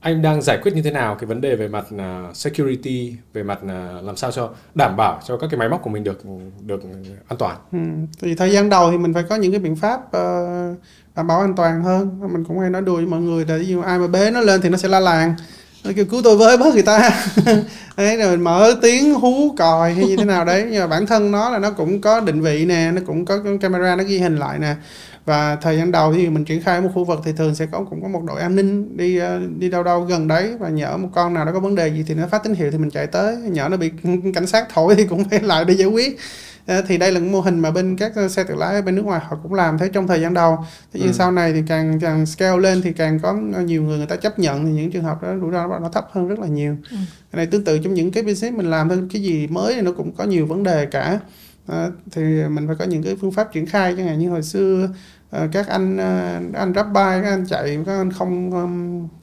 [0.01, 3.43] anh đang giải quyết như thế nào cái vấn đề về mặt uh, security về
[3.43, 6.21] mặt uh, làm sao cho đảm bảo cho các cái máy móc của mình được
[6.65, 6.81] được
[7.27, 7.57] an toàn?
[7.71, 7.77] Ừ.
[8.21, 10.77] thì thời gian đầu thì mình phải có những cái biện pháp uh,
[11.15, 12.19] đảm bảo an toàn hơn.
[12.33, 14.41] Mình cũng hay nói đùa với mọi người là ví dụ ai mà bế nó
[14.41, 15.35] lên thì nó sẽ la làng.
[15.83, 17.09] Nó kêu cứu tôi với bớt người ta.
[17.97, 20.67] Đấy rồi mình mở tiếng hú còi hay như thế nào đấy.
[20.71, 23.39] Nhưng mà bản thân nó là nó cũng có định vị nè nó cũng có
[23.61, 24.75] camera nó ghi hình lại nè
[25.25, 27.85] và thời gian đầu thì mình triển khai một khu vực thì thường sẽ có
[27.89, 30.53] cũng có một đội an ninh đi ờ, đi đâu đâu gần đấy.
[30.59, 32.71] Và nhỡ một con nào đó có vấn đề gì thì nó phát tín hiệu
[32.71, 33.35] thì mình chạy tới.
[33.35, 33.91] Nhỡ nó bị
[34.33, 36.17] cảnh sát thổi thì cũng phải lại đi giải quyết.
[36.65, 39.05] Ờ, thì đây là một mô hình mà bên các xe tự lái bên nước
[39.05, 40.57] ngoài họ cũng làm thế trong thời gian đầu.
[40.93, 41.13] Thế nhưng ừ.
[41.13, 44.39] sau này thì càng càng scale lên thì càng có nhiều người người ta chấp
[44.39, 46.75] nhận thì những trường hợp đó rủi ro nó thấp hơn rất là nhiều.
[46.91, 46.97] Ừ.
[47.31, 49.07] cái này tương tự trong những cái business mình làm thôi.
[49.13, 51.19] Cái gì mới thì nó cũng có nhiều vấn đề cả
[51.67, 54.43] à, thì mình phải có những cái phương pháp triển khai chẳng hạn như hồi
[54.43, 54.89] xưa
[55.31, 58.51] à, các anh ờ, anh rap bay các anh chạy các anh không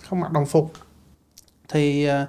[0.09, 0.73] không mặc đồng phục.
[1.69, 2.27] Thì à,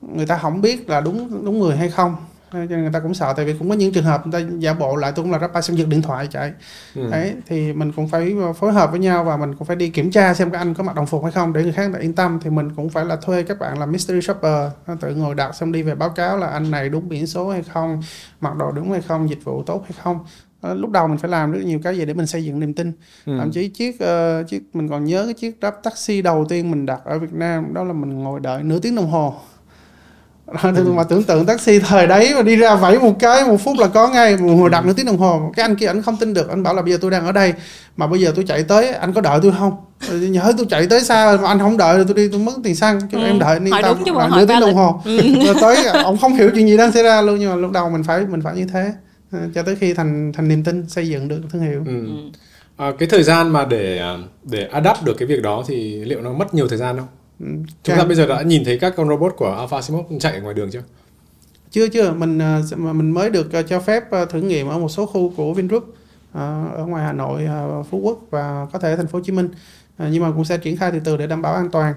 [0.00, 2.16] người ta không biết là đúng đúng người hay không
[2.52, 4.48] cho nên người ta cũng sợ tại vì cũng có những trường hợp người ta
[4.58, 6.52] giả bộ lại tôi cũng là rapper xong giật điện thoại chạy
[6.94, 7.10] ừ.
[7.10, 10.10] đấy thì mình cũng phải phối hợp với nhau và mình cũng phải đi kiểm
[10.10, 12.38] tra xem các anh có mặc đồng phục hay không để người khác yên tâm
[12.42, 15.72] thì mình cũng phải là thuê các bạn làm mystery shopper tự ngồi đặt xong
[15.72, 18.02] đi về báo cáo là anh này đúng biển số hay không
[18.40, 20.18] mặc đồ đúng hay không dịch vụ tốt hay không
[20.62, 22.92] lúc đầu mình phải làm rất nhiều cái gì để mình xây dựng niềm tin
[23.26, 23.38] ừ.
[23.38, 26.86] thậm chí chiếc uh, chiếc mình còn nhớ cái chiếc grab taxi đầu tiên mình
[26.86, 29.34] đặt ở Việt Nam đó là mình ngồi đợi nửa tiếng đồng hồ.
[30.94, 33.86] mà tưởng tượng taxi thời đấy mà đi ra vẫy một cái một phút là
[33.86, 35.52] có ngay một đặt nửa tiếng đồng hồ.
[35.56, 37.32] Cái anh kia anh không tin được anh bảo là bây giờ tôi đang ở
[37.32, 37.52] đây
[37.96, 39.76] mà bây giờ tôi chạy tới anh có đợi tôi không?
[40.10, 43.00] Nhớ tôi chạy tới xa mà anh không đợi tôi đi tôi mất tiền xăng
[43.10, 43.26] kêu ừ.
[43.26, 43.96] em đợi đi tao
[44.30, 45.00] nửa tiếng đồng hồ.
[45.04, 45.20] Ừ.
[45.44, 47.90] rồi tới ông không hiểu chuyện gì đang xảy ra luôn nhưng mà lúc đầu
[47.90, 48.92] mình phải mình phải như thế.
[49.32, 51.82] Ờ, cho tới khi thành thành niềm tin xây dựng được thương hiệu.
[51.86, 52.06] Ừ.
[52.76, 56.20] à, cái thời gian mà để à, để adapt được cái việc đó thì liệu
[56.20, 57.06] nó mất nhiều thời gian không
[57.82, 60.40] Chúng ta bây giờ đã nhìn thấy các con robot của Alpha Simov chạy ở
[60.40, 60.82] ngoài đường chưa?
[61.70, 62.12] Chưa chưa.
[62.12, 65.32] Mình ờ, mình mới được ờ, cho phép ờ, thử nghiệm ở một số khu
[65.36, 65.94] của Vingroup
[66.32, 67.48] ở ngoài Hà Nội
[67.90, 69.48] Phú Quốc và có thể thành phố Hồ Chí Minh.
[69.98, 71.94] Nhưng mà cũng sẽ triển khai từ từ để đảm bảo an toàn.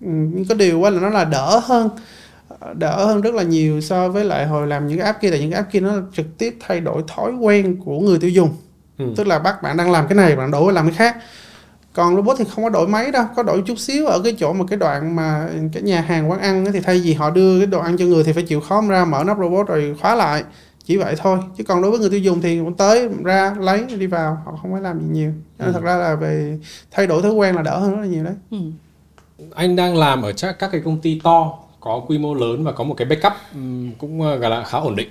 [0.00, 1.90] Nhưng có điều là nó là đỡ hơn
[2.74, 5.40] đỡ hơn rất là nhiều so với lại hồi làm những cái app kia tại
[5.40, 8.56] những cái app kia nó trực tiếp thay đổi thói quen của người tiêu dùng.
[8.98, 9.14] Ừ.
[9.16, 11.16] tức là bắt bạn đang làm cái này bạn đổi làm cái khác
[11.92, 14.52] còn robot thì không có đổi máy đâu có đổi chút xíu ở cái chỗ
[14.52, 17.66] mà cái đoạn mà cái nhà hàng quán ăn thì thay vì họ đưa cái
[17.66, 20.44] đồ ăn cho người thì phải chịu khó ra mở nắp robot rồi khóa lại
[20.84, 23.84] chỉ vậy thôi chứ còn đối với người tiêu dùng thì cũng tới ra lấy
[23.98, 25.72] đi vào họ không phải làm gì nhiều nên ừ.
[25.72, 26.58] thật ra là về
[26.90, 28.58] thay đổi thói quen là đỡ hơn rất là nhiều đấy ừ.
[29.54, 32.72] anh đang làm ở chắc các cái công ty to có quy mô lớn và
[32.72, 33.32] có một cái backup
[33.98, 35.08] cũng ờ, gọi là khá ổn định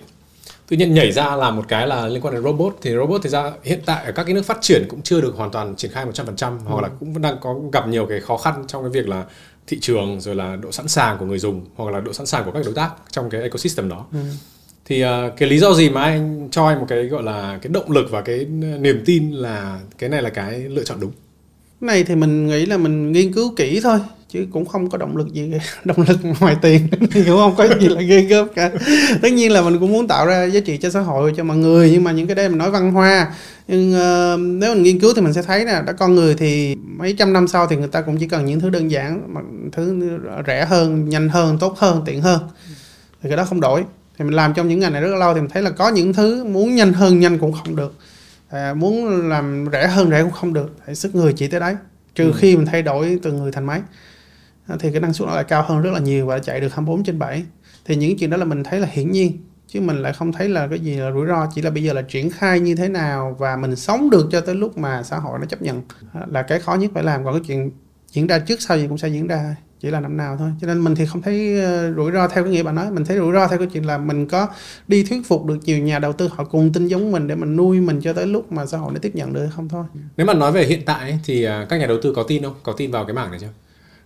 [0.71, 3.29] tự nhiên nhảy ra làm một cái là liên quan đến robot thì robot thì
[3.29, 5.91] ra hiện tại ở các cái nước phát triển cũng chưa được hoàn toàn triển
[5.91, 6.81] khai 100% hoặc ừ.
[6.81, 9.23] là cũng đang có gặp nhiều cái khó khăn trong cái việc là
[9.67, 12.45] thị trường rồi là độ sẵn sàng của người dùng hoặc là độ sẵn sàng
[12.45, 14.05] của các đối tác trong cái ecosystem đó.
[14.13, 14.19] Ừ.
[14.85, 17.71] Thì uh, cái lý do gì mà anh cho anh một cái gọi là cái
[17.73, 18.45] động lực và cái
[18.79, 21.11] niềm tin là cái này là cái lựa chọn đúng?
[21.81, 23.99] này thì mình nghĩ là mình nghiên cứu kỹ thôi
[24.33, 25.53] chứ cũng không có động lực gì
[25.85, 26.87] động lực ngoài tiền.
[27.11, 28.71] Thì cũng không có gì là ghê gớm cả.
[29.21, 31.57] Tất nhiên là mình cũng muốn tạo ra giá trị cho xã hội cho mọi
[31.57, 31.91] người.
[31.91, 33.33] Nhưng mà những cái đây mình nói văn hoa.
[33.67, 36.75] Nhưng uh, nếu mình nghiên cứu thì mình sẽ thấy là đã con người thì
[36.75, 39.41] mấy trăm năm sau thì người ta cũng chỉ cần những thứ đơn giản mà
[39.71, 40.17] thứ
[40.47, 42.39] rẻ hơn nhanh hơn tốt hơn tiện hơn.
[43.23, 43.83] Thì cái đó không đổi.
[44.17, 45.89] Thì mình làm trong những ngành này rất là lâu thì mình thấy là có
[45.89, 47.93] những thứ muốn nhanh hơn nhanh cũng không được.
[48.49, 50.75] À, muốn làm rẻ hơn rẻ cũng không được.
[50.87, 51.75] Thì sức người chỉ tới đấy.
[52.15, 52.33] Trừ ừ.
[52.37, 53.81] khi mình thay đổi từ người thành máy
[54.79, 57.03] thì cái năng suất nó lại cao hơn rất là nhiều và chạy được 24
[57.03, 57.43] trên 7
[57.85, 60.49] thì những chuyện đó là mình thấy là hiển nhiên, chứ mình lại không thấy
[60.49, 62.87] là cái gì là rủi ro, chỉ là bây giờ là triển khai như thế
[62.87, 65.81] nào và mình sống được cho tới lúc mà xã hội nó chấp nhận.
[66.27, 67.71] Là cái khó nhất phải làm, còn cái chuyện
[68.11, 70.51] diễn ra trước sau gì cũng sẽ diễn ra, chỉ là năm nào thôi.
[70.61, 73.05] Cho nên mình thì không thấy ờ, rủi ro theo cái nghĩa bạn nói, mình
[73.05, 74.47] thấy rủi ro theo cái chuyện là mình có
[74.87, 77.55] đi thuyết phục được nhiều nhà đầu tư họ cùng tin giống mình để mình
[77.55, 79.85] nuôi mình cho tới lúc mà xã hội nó tiếp nhận được không thôi.
[80.17, 82.55] Nếu mà nói về hiện tại thì à, các nhà đầu tư có tin không?
[82.63, 83.47] Có tin vào cái mảng này chưa?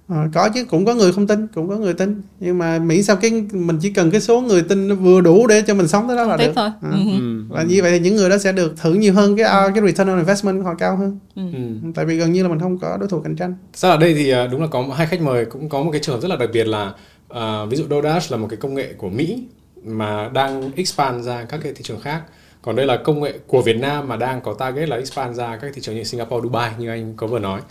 [0.07, 3.03] À, có chứ cũng có người không tin cũng có người tin nhưng mà miễn
[3.03, 5.87] sao cái mình chỉ cần cái số người tin nó vừa đủ để cho mình
[5.87, 6.69] sống tới đó là Tiếp được thôi.
[6.81, 6.89] À.
[6.91, 7.43] Ừ.
[7.49, 9.83] và như vậy thì những người đó sẽ được thưởng nhiều hơn cái à, cái
[9.85, 11.41] return on investment của họ cao hơn Ừ.
[11.53, 11.59] ừ.
[11.95, 14.13] tại vì gần như là mình không có đối thủ cạnh tranh Sao ở đây
[14.13, 16.35] thì à, đúng là có hai khách mời cũng có một cái trường rất là
[16.35, 16.93] đặc biệt là
[17.29, 19.43] à, ví dụ DoorDash là một cái công nghệ của Mỹ
[19.83, 22.21] mà đang expand ra các cái thị trường khác.
[22.61, 25.57] Còn đây là công nghệ của Việt Nam mà đang có target là expand ra
[25.61, 27.61] các thị trường như Singapore, Dubai như anh có vừa nói.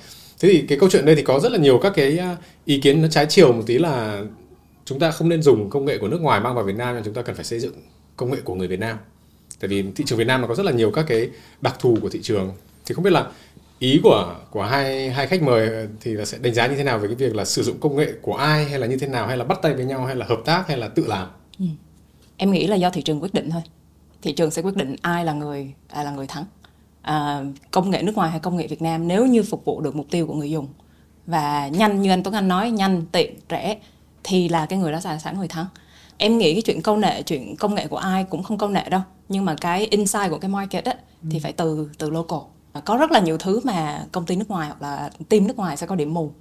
[0.44, 2.80] Thế thì cái câu chuyện đây thì có rất là nhiều các cái à, ý
[2.80, 4.22] kiến nó trái chiều một tí là
[4.84, 7.02] chúng ta không nên dùng công nghệ của nước ngoài mang vào Việt Nam mà
[7.04, 7.72] chúng ta cần phải xây dựng
[8.16, 8.98] công nghệ của người Việt Nam.
[9.60, 11.30] Tại vì thị trường Việt Nam nó có rất là nhiều các cái
[11.60, 12.52] đặc thù của thị trường.
[12.86, 13.26] Thì không biết là
[13.78, 16.98] ý của của hai hai khách mời thì là sẽ đánh giá như thế nào
[16.98, 19.26] về cái việc là sử dụng công nghệ của ai hay là như thế nào,
[19.26, 21.28] hay là bắt tay với nhau, hay là hợp tác, hay là tự làm
[21.58, 21.66] ừ.
[22.36, 23.62] em nghĩ là do thị trường quyết định thôi
[24.22, 26.44] thị trường sẽ quyết định ai là người, ai là người thắng
[27.04, 29.96] à, công nghệ nước ngoài hay công nghệ Việt Nam nếu như phục vụ được
[29.96, 30.68] mục tiêu của người dùng.
[31.26, 33.76] Và nhanh như anh Tuấn Anh nói nhanh tiện rẻ
[34.24, 35.66] thì là cái người đó sẽ sẵn người thắng
[36.18, 38.88] em nghĩ cái chuyện công nghệ chuyện công nghệ của ai cũng không công nghệ
[38.88, 40.94] đâu nhưng mà cái insight của cái market á
[41.30, 42.38] thì phải từ từ local.
[42.84, 45.76] Có rất là nhiều thứ mà công ty nước ngoài hoặc là team nước ngoài
[45.76, 46.32] sẽ có điểm mù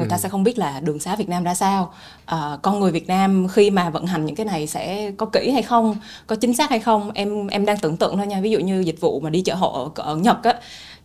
[0.00, 1.92] người ta sẽ không biết là đường xá Việt Nam ra sao.
[2.26, 5.50] À, con người Việt Nam khi mà vận hành những cái này sẽ có kỹ
[5.50, 8.40] hay không có chính xác hay không em em đang tưởng tượng thôi nha.
[8.40, 10.54] Ví dụ như dịch vụ mà đi chợ hộ ở, ở Nhật á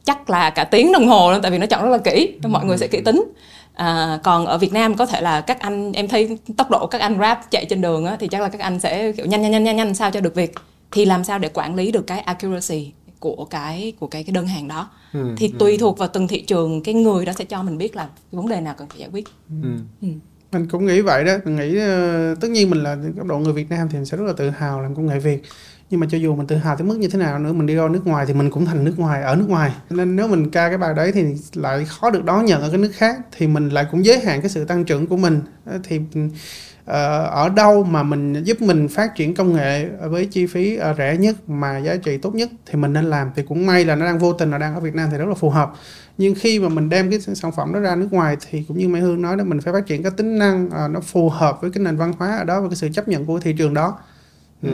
[0.04, 2.66] chắc là cả tiếng đồng hồ luôn tại vì nó chọn rất là kỹ mọi
[2.66, 3.24] người sẽ kỹ tính.
[3.74, 7.02] À, còn ở Việt Nam có thể là các anh em thấy tốc độ các
[7.02, 9.52] anh rap chạy trên đường á, thì chắc là các anh sẽ kiểu nhanh nhanh
[9.52, 10.54] nhanh nhanh nhanh sao cho được việc.
[10.92, 14.48] Thì làm sao để quản lý được cái accuracy của cái của cái cái đơn
[14.48, 17.64] hàng đó Ừ, thì tùy thuộc vào từng thị trường cái người đó sẽ cho
[17.64, 19.26] mình biết là vấn đề nào cần phải giải quyết.
[20.02, 20.08] Ừ.
[20.52, 23.54] mình cũng nghĩ vậy đó mình nghĩ ờ, tất nhiên mình là cấp độ người
[23.54, 25.42] Việt Nam thì mình sẽ rất là tự hào làm công nghệ Việt.
[25.90, 27.76] Nhưng mà cho dù mình tự hào tới mức như thế nào nữa mình đi
[27.76, 29.72] ra nước ngoài thì mình cũng thành nước ngoài ở nước ngoài.
[29.90, 31.24] Nên nếu mình ca cái bài đấy thì
[31.54, 34.42] lại khó được đón nhận ở cái nước khác thì mình lại cũng giới hạn
[34.42, 35.42] cái sự tăng trưởng của mình.
[35.66, 36.00] Ờ, thì
[36.86, 41.18] ở đâu mà mình giúp mình phát triển công nghệ với chi phí ờ, rẻ
[41.18, 44.06] nhất mà giá trị tốt nhất thì mình nên làm thì cũng may là nó
[44.06, 45.74] đang vô tình là đang ở Việt Nam thì rất là phù hợp.
[46.18, 48.88] Nhưng khi mà mình đem cái sản phẩm đó ra nước ngoài thì cũng như
[48.88, 51.62] Mai Hương nói đó mình phải phát triển các tính năng ờ, nó phù hợp
[51.62, 53.74] với cái nền văn hóa ở đó và cái sự chấp nhận của thị trường
[53.74, 53.98] đó.
[54.62, 54.70] Ừ.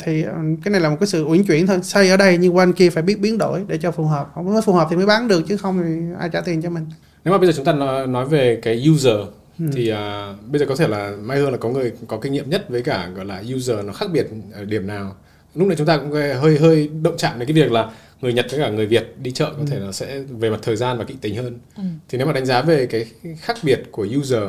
[0.00, 1.78] thì ờ, cái này là một cái sự uyển chuyển thôi.
[1.82, 4.30] Xây ở đây nhưng qua bên kia phải biết biến đổi để cho phù hợp.
[4.34, 6.70] Không có phù hợp thì mới bán được chứ không thì ai trả tiền cho
[6.70, 6.86] mình.
[7.24, 7.72] Nếu mà bây giờ chúng ta
[8.06, 9.16] nói về cái user
[9.60, 9.66] Ừ.
[9.72, 12.50] thì à, bây giờ có thể là Mai Hương là có người có kinh nghiệm
[12.50, 15.16] nhất với cả gọi là user nó khác biệt ở điểm nào.
[15.54, 18.46] Lúc này chúng ta cũng hơi hơi động chạm đến cái việc là người Nhật
[18.50, 21.04] với cả người Việt đi chợ có thể là sẽ về mặt thời gian và
[21.04, 21.58] kỹ tính hơn.
[21.76, 21.82] Ừ.
[22.08, 23.06] thì nếu mà đánh giá về cái
[23.38, 24.42] khác biệt của user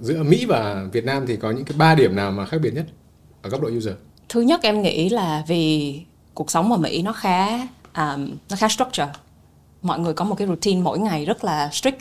[0.00, 2.74] giữa Mỹ và Việt Nam thì có những cái ba điểm nào mà khác biệt
[2.74, 2.86] nhất
[3.42, 3.94] ở góc độ user?
[4.28, 5.96] Thứ nhất em nghĩ là vì
[6.34, 7.58] cuộc sống ở Mỹ nó khá
[7.96, 9.08] um, nó khá structure.
[9.82, 11.98] Mọi người có một cái routine mỗi ngày rất là strict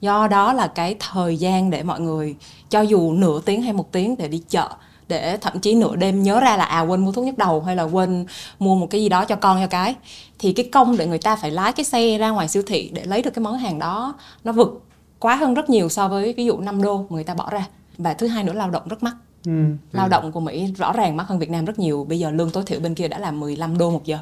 [0.00, 2.36] do đó là cái thời gian để mọi người
[2.70, 4.68] cho dù nửa tiếng hay một tiếng để đi chợ
[5.08, 7.76] để thậm chí nửa đêm nhớ ra là à quên mua thuốc nhức đầu hay
[7.76, 8.26] là quên
[8.58, 9.94] mua một cái gì đó cho con cho cái.
[10.38, 13.04] Thì cái công để người ta phải lái cái xe ra ngoài siêu thị để
[13.04, 14.82] lấy được cái món hàng đó nó vượt
[15.18, 17.66] quá hơn rất nhiều so với ví dụ 5 đô mà người ta bỏ ra.
[17.98, 19.14] Và thứ hai nữa lao động rất mắc.
[19.44, 19.64] Ừ.
[19.92, 22.06] lao động của Mỹ rõ ràng mắc hơn Việt Nam rất nhiều.
[22.08, 24.18] Bây giờ lương tối thiểu bên kia đã là 15 đô một giờ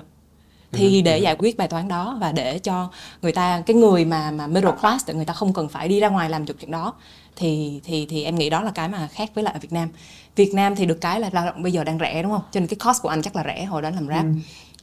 [0.76, 2.90] thì để giải quyết bài toán đó và để cho
[3.22, 6.00] người ta cái người mà mà middle class để người ta không cần phải đi
[6.00, 6.92] ra ngoài làm chục chuyện đó.
[7.37, 9.88] Thì thì thì em nghĩ đó là cái mà khác với lại ở Việt Nam.
[10.37, 12.42] Việt Nam thì được cái là lao động bây giờ đang rẻ đúng không?
[12.52, 14.24] Cho nên cái cost của anh chắc là rẻ hồi đó làm rap.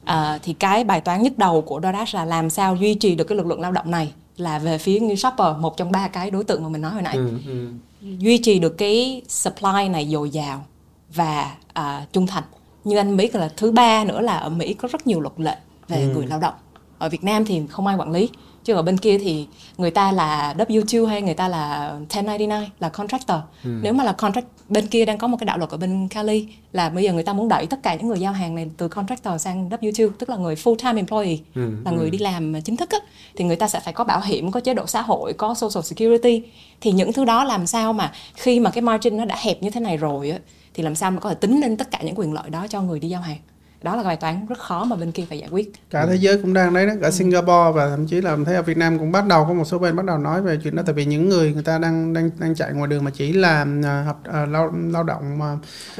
[0.04, 3.24] À, thì cái bài toán nhức đầu của DoorDash là làm sao duy trì được
[3.24, 6.32] cái lực lượng lao động này là về phía như shopper một trong ba cái
[6.32, 7.16] đối tượng mà mình nói hồi nãy.
[7.16, 7.68] Ừ, ừ.
[8.02, 10.66] duy trì được cái supply này dồi dào
[11.14, 12.44] và à, trung thành.
[12.84, 15.56] Như anh biết là thứ ba nữa là ở Mỹ có rất nhiều luật lệ
[15.92, 16.54] về người lao động
[16.98, 18.30] ở Việt Nam thì không ai quản lý
[18.64, 22.90] chứ ở bên kia thì người ta là W2 hay người ta là 1099 là
[22.90, 23.70] contractor ừ.
[23.82, 26.48] nếu mà là contract bên kia đang có một cái đạo luật ở bên Cali
[26.72, 28.88] là bây giờ người ta muốn đẩy tất cả những người giao hàng này từ
[28.88, 31.72] contractor sang W2 tức là người full time employee ừ.
[31.86, 32.10] là người ừ.
[32.10, 33.00] đi làm chính thức á,
[33.36, 35.84] thì người ta sẽ phải có bảo hiểm có chế độ xã hội có social
[35.84, 36.44] security
[36.82, 39.70] thì những thứ đó làm sao mà khi mà cái margin nó đã hẹp như
[39.70, 40.40] thế này rồi á
[40.74, 42.82] thì làm sao mà có thể tính lên tất cả những quyền lợi đó cho
[42.82, 43.38] người đi giao hàng
[43.84, 46.38] đó là bài toán rất khó mà bên kia phải giải quyết cả thế giới
[46.38, 47.12] cũng đang đấy đó cả ừ.
[47.12, 49.80] Singapore và thậm chí là thấy ở Việt Nam cũng bắt đầu có một số
[49.80, 52.30] bên bắt đầu nói về chuyện đó tại vì những người người ta đang đang
[52.40, 55.54] đang chạy ngoài đường mà chỉ làm uh, hợp uh, lao lao động mà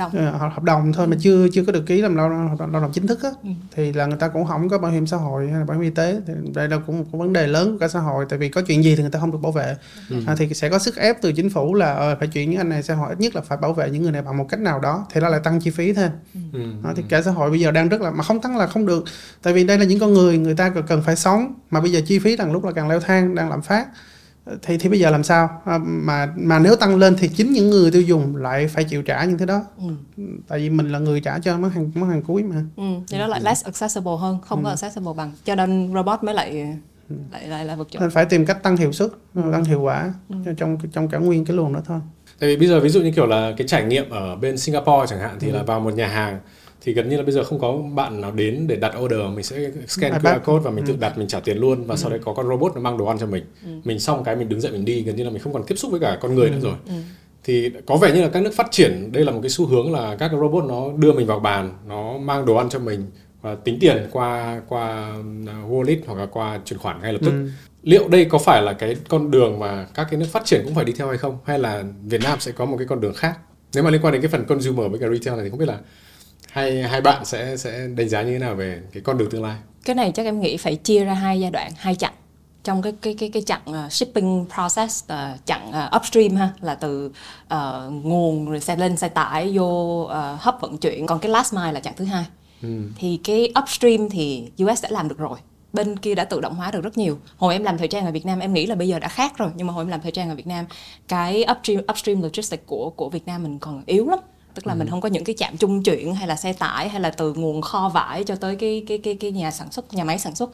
[0.06, 1.10] uh, hợp đồng thôi ừ.
[1.10, 2.30] mà chưa chưa có được ký làm lao,
[2.60, 3.50] lao động chính thức á ừ.
[3.76, 5.84] thì là người ta cũng không có bảo hiểm xã hội hay là bảo hiểm
[5.84, 8.40] y tế thì đây là cũng một vấn đề lớn của cả xã hội tại
[8.40, 9.76] vì có chuyện gì thì người ta không được bảo vệ
[10.10, 10.16] ừ.
[10.28, 12.70] à, thì sẽ có sức ép từ chính phủ là uh, phải chuyển những anh
[12.70, 14.60] này xã hội ít nhất là phải bảo vệ những người này bằng một cách
[14.60, 16.12] nào đó thì nó lại tăng chi phí thêm
[16.54, 16.60] ừ.
[16.84, 18.86] à, thì cả xã hội bây giờ đang rất là mà không tăng là không
[18.86, 19.04] được
[19.42, 22.02] tại vì đây là những con người người ta cần phải sống mà bây giờ
[22.08, 23.88] chi phí càng lúc là càng leo thang đang lạm phát
[24.62, 27.70] thì thì bây giờ làm sao à, mà mà nếu tăng lên thì chính những
[27.70, 30.24] người tiêu dùng lại phải chịu trả những thứ đó ừ.
[30.48, 32.84] tại vì mình là người trả cho món hàng món hàng cuối mà ừ.
[33.08, 34.64] thì đó lại less accessible hơn không ừ.
[34.64, 36.78] có accessible bằng cho nên robot mới lại
[37.10, 37.16] ừ.
[37.32, 39.42] lại lại là vượt trội nên phải tìm cách tăng hiệu suất ừ.
[39.52, 40.36] tăng hiệu quả ừ.
[40.58, 42.00] trong trong cả nguyên cái luồng đó thôi
[42.40, 45.06] tại vì bây giờ ví dụ như kiểu là cái trải nghiệm ở bên Singapore
[45.10, 45.56] chẳng hạn thì ừ.
[45.56, 46.40] là vào một nhà hàng
[46.82, 49.44] thì gần như là bây giờ không có bạn nào đến để đặt order mình
[49.44, 50.92] sẽ scan QR code và mình ừ.
[50.92, 51.98] tự đặt mình trả tiền luôn và ừ.
[51.98, 53.70] sau đấy có con robot nó mang đồ ăn cho mình ừ.
[53.84, 55.76] mình xong cái mình đứng dậy mình đi gần như là mình không còn tiếp
[55.76, 56.52] xúc với cả con người ừ.
[56.52, 56.94] nữa rồi ừ.
[57.44, 59.92] thì có vẻ như là các nước phát triển đây là một cái xu hướng
[59.92, 63.06] là các cái robot nó đưa mình vào bàn nó mang đồ ăn cho mình
[63.42, 67.32] và tính tiền qua qua uh, wallet hoặc là qua chuyển khoản ngay lập tức
[67.32, 67.50] ừ.
[67.84, 70.76] liệu đây có phải là cái con đường mà các cái nước phát triển cũng
[70.76, 73.14] phải đi theo hay không hay là Việt Nam sẽ có một cái con đường
[73.14, 73.40] khác
[73.74, 75.68] nếu mà liên quan đến cái phần consumer với cả retail này thì không biết
[75.68, 75.78] là
[76.52, 79.44] hai hai bạn sẽ sẽ đánh giá như thế nào về cái con đường tương
[79.44, 79.58] lai?
[79.86, 82.14] Cái này chắc em nghĩ phải chia ra hai giai đoạn hai chặng.
[82.64, 86.76] Trong cái cái cái cái chặng uh, shipping process uh, chặng uh, upstream ha là
[86.76, 87.12] từ
[87.54, 87.60] uh,
[87.92, 91.08] nguồn rồi xe lên xe tải vô uh, hấp vận chuyển.
[91.08, 92.26] Còn cái last mile là chặng thứ hai.
[92.62, 92.82] Ừ.
[92.98, 95.40] thì cái upstream thì US đã làm được rồi.
[95.74, 97.18] Bên kia đã tự động hóa được rất nhiều.
[97.38, 99.38] Hồi em làm thời trang ở Việt Nam em nghĩ là bây giờ đã khác
[99.38, 99.50] rồi.
[99.56, 100.66] Nhưng mà hồi em làm thời trang ở Việt Nam
[101.08, 104.20] cái upstream upstream logistics của của Việt Nam mình còn yếu lắm
[104.54, 104.78] tức là ừ.
[104.78, 107.34] mình không có những cái chạm trung chuyển hay là xe tải hay là từ
[107.34, 110.36] nguồn kho vải cho tới cái cái cái cái nhà sản xuất nhà máy sản
[110.36, 110.52] xuất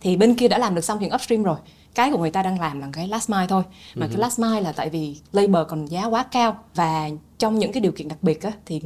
[0.00, 1.56] thì bên kia đã làm được xong chuyện upstream rồi
[1.94, 3.62] cái của người ta đang làm là cái last mile thôi
[3.94, 4.10] mà ừ.
[4.12, 7.80] cái last mile là tại vì labor còn giá quá cao và trong những cái
[7.80, 8.80] điều kiện đặc biệt á, thì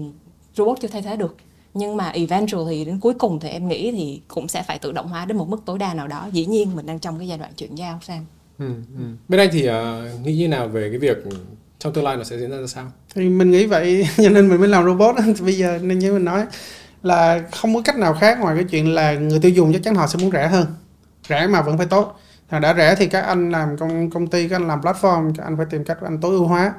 [0.56, 1.36] robot chưa thay thế được
[1.74, 5.08] nhưng mà eventually đến cuối cùng thì em nghĩ thì cũng sẽ phải tự động
[5.08, 7.38] hóa đến một mức tối đa nào đó dĩ nhiên mình đang trong cái giai
[7.38, 8.24] đoạn chuyển giao sang
[8.58, 9.04] ừ, ừ.
[9.28, 11.16] bên anh thì uh, nghĩ như nào về cái việc
[11.80, 12.92] trong tương lai nó sẽ diễn ra ra sao?
[13.14, 16.24] Thì mình nghĩ vậy, cho nên mình mới làm robot bây giờ nên như mình
[16.24, 16.46] nói
[17.02, 19.94] là không có cách nào khác ngoài cái chuyện là người tiêu dùng chắc chắn
[19.94, 20.66] họ sẽ muốn rẻ hơn.
[21.28, 22.20] Rẻ mà vẫn phải tốt.
[22.50, 25.56] Đã rẻ thì các anh làm công công ty, các anh làm platform, các anh
[25.56, 26.72] phải tìm cách anh tối ưu hóa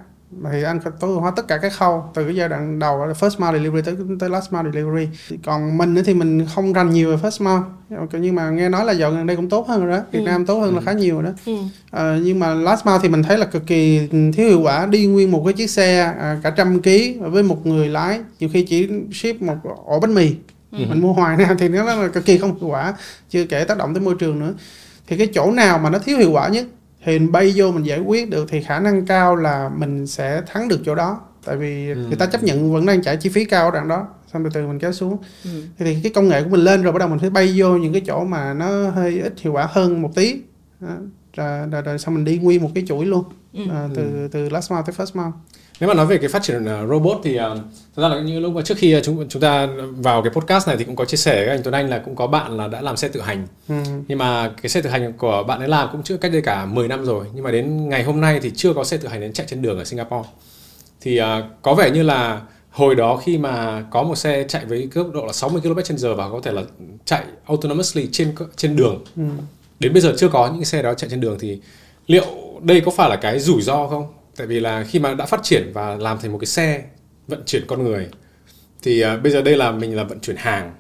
[0.52, 3.06] thì anh phải tối ưu hóa tất cả các khâu từ cái giai đoạn đầu
[3.06, 5.08] là first mile delivery tới tới last mile delivery
[5.44, 8.86] còn mình nữa thì mình không rành nhiều về first mile nhưng mà nghe nói
[8.86, 10.26] là dạo gần đây cũng tốt hơn rồi đó Việt ừ.
[10.26, 10.76] Nam tốt hơn ừ.
[10.76, 11.54] là khá nhiều rồi đó ừ.
[11.92, 15.06] à, nhưng mà last mile thì mình thấy là cực kỳ thiếu hiệu quả đi
[15.06, 18.64] nguyên một cái chiếc xe à, cả trăm ký với một người lái nhiều khi
[18.64, 19.56] chỉ ship một
[19.86, 20.36] ổ bánh mì
[20.72, 20.78] ừ.
[20.90, 22.94] mình mua hoài nè thì nó là cực kỳ không hiệu quả
[23.30, 24.54] chưa kể tác động tới môi trường nữa
[25.08, 26.66] thì cái chỗ nào mà nó thiếu hiệu quả nhất
[27.04, 30.68] thì bay vô mình giải quyết được thì khả năng cao là mình sẽ thắng
[30.68, 31.96] được chỗ đó tại vì ừ.
[31.96, 34.50] người ta chấp nhận vẫn đang trả chi phí cao ở đoạn đó xong từ
[34.54, 35.64] từ mình kéo xuống ừ.
[35.78, 37.94] thì cái công nghệ của mình lên rồi bắt đầu mình phải bay vô những
[37.94, 40.42] cái chỗ mà nó hơi ít hiệu quả hơn một tí
[40.80, 40.96] đó.
[41.34, 43.24] rồi, rồi, rồi xong mình đi nguyên một cái chuỗi luôn
[43.54, 43.62] ừ.
[43.72, 44.28] à, từ ừ.
[44.32, 45.32] từ last mile tới first mile
[45.82, 47.42] nếu mà nói về cái phát triển uh, robot thì uh,
[47.96, 49.68] thật ra là như lúc mà trước khi uh, chúng chúng ta
[49.98, 52.16] vào cái podcast này thì cũng có chia sẻ với anh Tuấn Anh là cũng
[52.16, 53.48] có bạn là đã làm xe tự hành.
[53.70, 53.76] Ừ.
[54.08, 56.66] nhưng mà cái xe tự hành của bạn ấy làm cũng chưa cách đây cả
[56.66, 57.26] 10 năm rồi.
[57.34, 59.62] Nhưng mà đến ngày hôm nay thì chưa có xe tự hành đến chạy trên
[59.62, 60.30] đường ở Singapore.
[61.02, 61.26] Thì uh,
[61.62, 65.26] có vẻ như là hồi đó khi mà có một xe chạy với tốc độ
[65.26, 66.62] là 60 km h và có thể là
[67.06, 69.04] chạy autonomously trên trên đường.
[69.16, 69.24] Ừ.
[69.80, 71.60] đến bây giờ chưa có những xe đó chạy trên đường thì
[72.08, 72.26] liệu
[72.62, 74.08] đây có phải là cái rủi ro không
[74.42, 76.84] tại vì là khi mà đã phát triển và làm thành một cái xe
[77.28, 78.08] vận chuyển con người
[78.82, 80.72] thì uh, bây giờ đây là mình là vận chuyển hàng.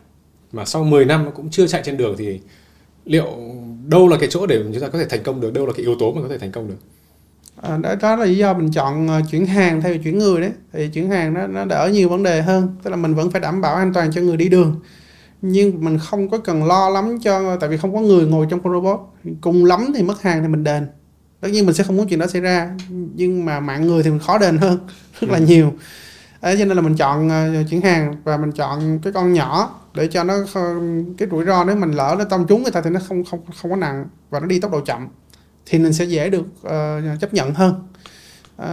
[0.52, 2.40] Mà sau 10 năm nó cũng chưa chạy trên đường thì
[3.06, 3.26] liệu
[3.88, 5.86] đâu là cái chỗ để chúng ta có thể thành công được đâu là cái
[5.86, 6.76] yếu tố mà có thể thành công được?
[7.62, 10.42] À, đó, đó là lý do mình chọn à, chuyển hàng thay vì chuyển người
[10.42, 10.52] đấy.
[10.74, 13.42] Thì chuyển hàng nó nó đỡ nhiều vấn đề hơn tức là mình vẫn phải
[13.42, 14.80] đảm bảo an toàn cho người đi đường.
[15.42, 18.64] Nhưng mình không có cần lo lắm cho tại vì không có người ngồi trong
[18.64, 19.00] con robot.
[19.42, 20.88] Cùng lắm thì mất hàng thì mình đền
[21.42, 22.70] tất nhiên mình sẽ không muốn chuyện đó xảy ra
[23.16, 24.80] nhưng mà mạng người thì mình khó đền hơn
[25.20, 25.46] rất là ừ.
[25.46, 25.74] nhiều
[26.42, 29.82] Đấy, cho nên là mình chọn uh, chuyển hàng và mình chọn cái con nhỏ
[29.94, 30.36] để cho nó
[31.18, 33.40] cái rủi ro nếu mình lỡ nó tông trúng người ta thì nó không không
[33.62, 35.08] không có nặng và nó đi tốc độ chậm
[35.66, 37.74] thì mình sẽ dễ được uh, chấp nhận hơn
[38.62, 38.66] uh,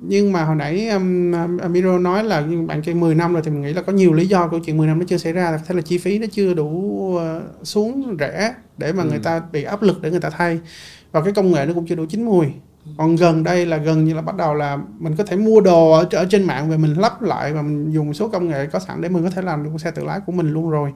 [0.00, 3.62] nhưng mà hồi nãy um, Amiro nói là bạn chơi 10 năm rồi thì mình
[3.62, 5.74] nghĩ là có nhiều lý do câu chuyện 10 năm nó chưa xảy ra thế
[5.74, 9.08] là chi phí nó chưa đủ uh, xuống rẻ để mà ừ.
[9.08, 10.60] người ta bị áp lực để người ta thay
[11.12, 12.46] và cái công nghệ nó cũng chưa đủ chín mùi.
[12.98, 15.92] Còn gần đây là gần như là bắt đầu là mình có thể mua đồ
[15.92, 18.66] ở, ở trên mạng về mình lắp lại và mình dùng một số công nghệ
[18.66, 20.92] có sẵn để mình có thể làm được xe tự lái của mình luôn rồi.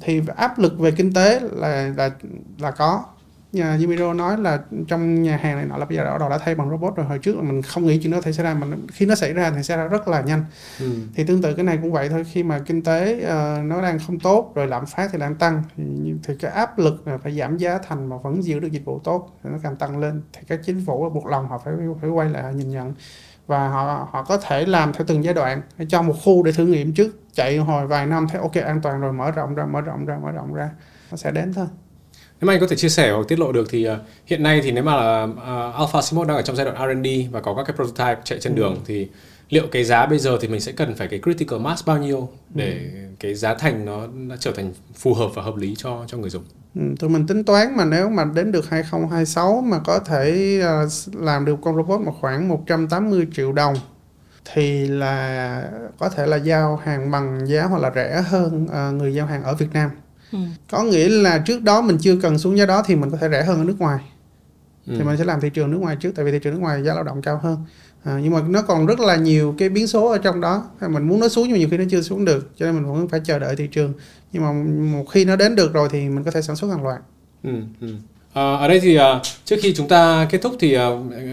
[0.00, 2.10] Thì áp lực về kinh tế là là
[2.58, 3.04] là có.
[3.52, 6.70] Yumiro nói là trong nhà hàng này nọ là bây giờ đã, đã thay bằng
[6.70, 7.06] robot rồi.
[7.06, 9.32] Hồi trước là mình không nghĩ chuyện đó thể xảy ra mà khi nó xảy
[9.32, 10.44] ra thì xảy ra rất là nhanh.
[10.80, 10.92] Ừ.
[11.14, 12.24] thì tương tự cái này cũng vậy thôi.
[12.32, 15.62] Khi mà kinh tế uh, nó đang không tốt rồi lạm phát thì đang tăng
[15.76, 15.84] thì,
[16.22, 18.98] thì cái áp lực là phải giảm giá thành mà vẫn giữ được dịch vụ
[19.04, 20.22] tốt thì nó càng tăng lên.
[20.32, 22.94] Thì các chính phủ buộc lòng họ phải phải quay lại nhìn nhận.
[23.46, 26.66] Và họ họ có thể làm theo từng giai đoạn cho một khu để thử
[26.66, 29.80] nghiệm trước chạy hồi vài năm thấy ok an toàn rồi mở rộng ra mở
[29.80, 30.70] rộng ra mở rộng ra
[31.10, 31.66] nó sẽ đến thôi
[32.40, 33.92] nếu mà anh có thể chia sẻ hoặc tiết lộ được thì uh,
[34.26, 37.32] hiện nay thì nếu mà là uh, Alpha Simod đang ở trong giai đoạn R&D
[37.32, 38.56] và có các cái prototype chạy trên ừ.
[38.56, 39.08] đường thì
[39.50, 42.28] liệu cái giá bây giờ thì mình sẽ cần phải cái critical mass bao nhiêu
[42.54, 42.98] để ừ.
[43.20, 46.30] cái giá thành nó, nó trở thành phù hợp và hợp lý cho cho người
[46.30, 46.44] dùng.
[46.74, 51.14] Ừ, tụi mình tính toán mà nếu mà đến được 2026 mà có thể uh,
[51.14, 53.74] làm được con robot mà khoảng 180 triệu đồng
[54.52, 55.62] thì là
[55.98, 59.42] có thể là giao hàng bằng giá hoặc là rẻ hơn uh, người giao hàng
[59.42, 59.90] ở Việt Nam
[60.32, 60.38] ừ.
[60.70, 63.28] có nghĩa là trước đó mình chưa cần xuống giá đó thì mình có thể
[63.30, 63.98] rẻ hơn ở nước ngoài
[64.86, 64.94] ừ.
[64.98, 66.82] thì mình sẽ làm thị trường nước ngoài trước tại vì thị trường nước ngoài
[66.82, 67.56] giá lao động cao hơn
[68.04, 71.08] à, nhưng mà nó còn rất là nhiều cái biến số ở trong đó mình
[71.08, 73.08] muốn nó xuống nhưng mà nhiều khi nó chưa xuống được cho nên mình vẫn
[73.08, 73.92] phải chờ đợi thị trường
[74.32, 74.52] nhưng mà
[74.96, 77.00] một khi nó đến được rồi thì mình có thể sản xuất hàng loạt
[77.42, 77.50] ừ,
[77.80, 77.94] ừ.
[78.32, 79.02] À, ở đây thì uh,
[79.44, 80.82] trước khi chúng ta kết thúc thì uh,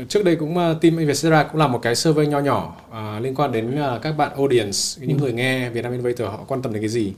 [0.10, 3.36] trước đây cũng uh, team Investira cũng làm một cái survey nho nhỏ uh, liên
[3.36, 5.22] quan đến uh, các bạn audience những ừ.
[5.22, 7.14] người nghe Việt Nam Innovator họ quan tâm đến cái gì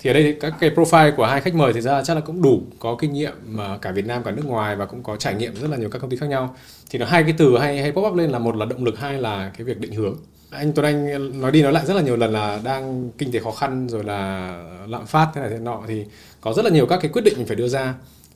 [0.00, 2.42] thì ở đây các cái profile của hai khách mời thì ra chắc là cũng
[2.42, 5.34] đủ có kinh nghiệm mà cả Việt Nam cả nước ngoài và cũng có trải
[5.34, 6.56] nghiệm rất là nhiều các công ty khác nhau.
[6.90, 8.98] Thì nó hai cái từ hay hay pop up lên là một là động lực
[8.98, 10.16] hai là cái việc định hướng.
[10.50, 13.38] Anh Tuấn Anh nói đi nói lại rất là nhiều lần là đang kinh tế
[13.38, 14.52] khó khăn rồi là
[14.88, 16.04] lạm phát thế này thế nọ thì
[16.40, 17.94] có rất là nhiều các cái quyết định mình phải đưa ra.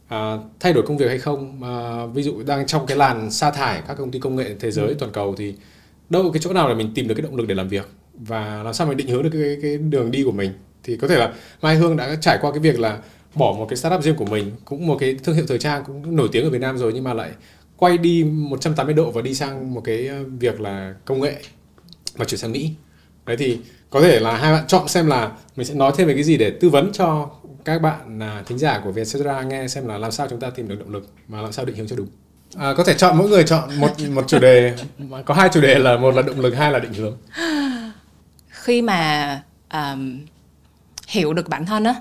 [0.09, 1.63] À, thay đổi công việc hay không?
[1.63, 4.71] À, ví dụ đang trong cái làn sa thải các công ty công nghệ thế
[4.71, 4.95] giới ừ.
[4.99, 5.55] toàn cầu thì
[6.11, 8.63] đâu cái chỗ nào để mình tìm được cái động lực để làm việc và
[8.63, 10.53] làm sao mình định hướng được cái cái đường đi của mình
[10.85, 11.33] thì có thể là
[11.63, 12.99] Mai Hương đã trải qua cái việc là
[13.35, 16.17] bỏ một cái startup riêng của mình cũng một cái thương hiệu thời trang cũng
[16.17, 17.31] nổi tiếng ở Việt Nam rồi nhưng mà lại
[17.77, 21.37] quay đi 180 độ và đi sang một cái ờ, việc là công nghệ
[22.15, 22.71] và chuyển sang Mỹ.
[23.27, 23.59] Đấy thì
[23.91, 26.37] có thể là hai bạn chọn xem là mình sẽ nói thêm về cái gì
[26.37, 27.31] để tư vấn cho
[27.65, 30.69] các bạn là thính giả của Vietcetera nghe xem là làm sao chúng ta tìm
[30.69, 32.09] được động lực và làm sao định hướng cho đúng.
[32.57, 34.75] À, có thể chọn mỗi người chọn một một chủ đề
[35.25, 37.17] có hai chủ đề là một là động lực hai là định hướng.
[38.49, 40.21] Khi mà um,
[41.15, 41.95] hiểu được bản thân á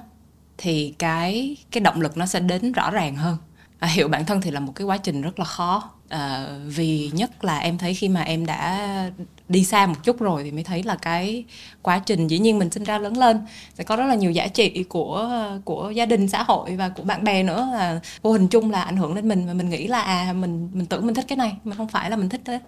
[0.58, 3.38] thì cái cái động lực nó sẽ đến rõ ràng hơn.
[3.80, 5.90] À, hiểu bản thân thì là một cái quá trình rất là khó.
[6.10, 9.12] À, vì nhất là em thấy khi mà em đã
[9.50, 11.44] đi xa một chút rồi thì mới thấy là cái
[11.82, 13.40] quá trình dĩ nhiên mình sinh ra lớn lên
[13.78, 17.04] sẽ có rất là nhiều giá trị của của gia đình xã hội và của
[17.04, 17.70] bạn bè nữa.
[17.74, 20.70] Là vô hình chung là ảnh hưởng đến mình và mình nghĩ là à mình
[20.74, 22.60] mình tưởng mình thích cái này mà không phải là mình thích thế.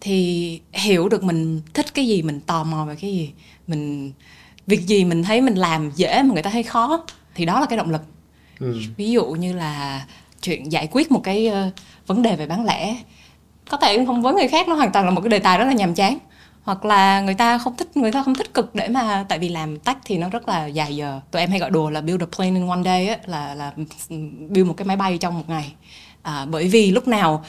[0.00, 3.32] Thì hiểu được mình thích cái gì mình tò mò về cái gì
[3.66, 4.12] mình
[4.70, 7.04] việc gì mình thấy mình làm dễ mà người ta thấy khó
[7.34, 8.02] thì đó là cái động lực
[8.60, 8.74] ừ.
[8.96, 10.06] ví dụ như là
[10.42, 11.72] chuyện giải quyết một cái uh,
[12.06, 12.96] vấn đề về bán lẻ
[13.70, 15.64] có thể không với người khác nó hoàn toàn là một cái đề tài rất
[15.64, 16.18] là nhàm chán
[16.62, 19.48] hoặc là người ta không thích người ta không thích cực để mà tại vì
[19.48, 22.22] làm tách thì nó rất là dài giờ tụi em hay gọi đùa là build
[22.22, 23.72] a plane in one day á, là là
[24.48, 25.72] build một cái máy bay trong một ngày
[26.22, 27.44] à, bởi vì lúc nào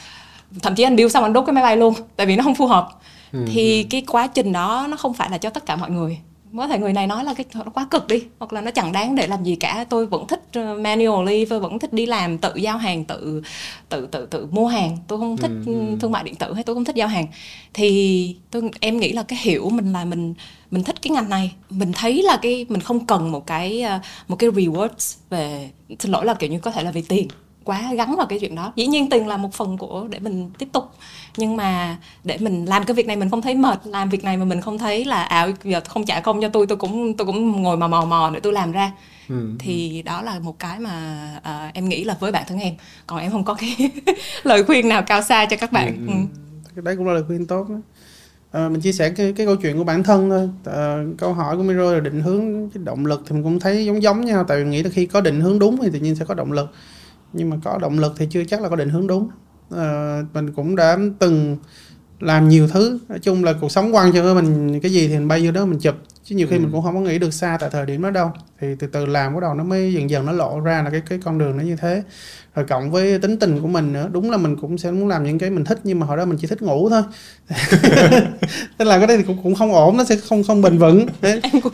[0.62, 2.54] thậm chí anh build xong anh đốt cái máy bay luôn tại vì nó không
[2.54, 2.88] phù hợp
[3.32, 3.44] ừ.
[3.52, 3.86] thì ừ.
[3.90, 6.18] cái quá trình đó nó không phải là cho tất cả mọi người
[6.56, 8.92] có thể người này nói là cái nó quá cực đi hoặc là nó chẳng
[8.92, 9.84] đáng để làm gì cả.
[9.88, 13.42] Tôi vẫn thích ờ, manually tôi vẫn thích đi làm tự giao hàng tự
[13.88, 14.98] tự tự tự mua hàng.
[15.08, 15.96] Tôi không thích ừ, ừ.
[16.00, 17.26] thương mại điện tử hay tôi không thích giao hàng.
[17.74, 20.34] Thì tôi em nghĩ là cái hiểu mình là mình
[20.70, 21.52] mình thích cái ngành này.
[21.70, 23.98] Mình thấy là cái mình không cần một cái ờ,
[24.28, 27.28] một cái rewards về xin lỗi là kiểu như có thể là vì tiền
[27.64, 30.50] quá gắn vào cái chuyện đó dĩ nhiên tiền là một phần của để mình
[30.58, 30.84] tiếp tục
[31.36, 34.36] nhưng mà để mình làm cái việc này mình không thấy mệt làm việc này
[34.36, 37.26] mà mình không thấy là à giờ không trả công cho tôi tôi cũng tôi
[37.26, 38.92] cũng ngồi mà mò mò để tôi làm ra
[39.28, 39.50] ừ.
[39.58, 42.74] thì đó là một cái mà uh, em nghĩ là với bản thân em
[43.06, 43.90] còn em không có cái
[44.42, 46.12] lời khuyên nào cao xa cho các bạn ừ.
[46.76, 46.82] Ừ.
[46.82, 47.76] đấy cũng là lời khuyên tốt đó.
[48.52, 51.56] À, mình chia sẻ cái, cái câu chuyện của bản thân thôi à, câu hỏi
[51.56, 54.44] của Miro là định hướng cái động lực thì mình cũng thấy giống giống nhau
[54.48, 56.52] tại vì nghĩ là khi có định hướng đúng thì tự nhiên sẽ có động
[56.52, 56.72] lực
[57.32, 59.28] nhưng mà có động lực thì chưa chắc là có định hướng đúng.
[59.70, 61.56] À, mình cũng đã từng
[62.22, 62.98] làm nhiều thứ.
[63.08, 65.64] Nói chung là cuộc sống quăng cho mình cái gì thì mình bay vô đó
[65.64, 65.94] mình chụp.
[66.24, 66.60] Chứ nhiều khi Ừ.
[66.60, 68.30] mình cũng không có nghĩ được xa tại thời điểm đó đâu.
[68.60, 71.02] Thì từ từ làm bắt đầu nó mới dần dần nó lộ ra là cái
[71.08, 72.02] cái con đường nó như thế.
[72.54, 75.24] Rồi cộng với tính tình của mình nữa đúng là mình cũng sẽ muốn làm
[75.24, 77.02] những cái mình thích nhưng mà hồi đó mình chỉ thích ngủ thôi.
[78.78, 81.06] Tức là cái đấy thì cũng cũng không ổn nó sẽ không không bền vững.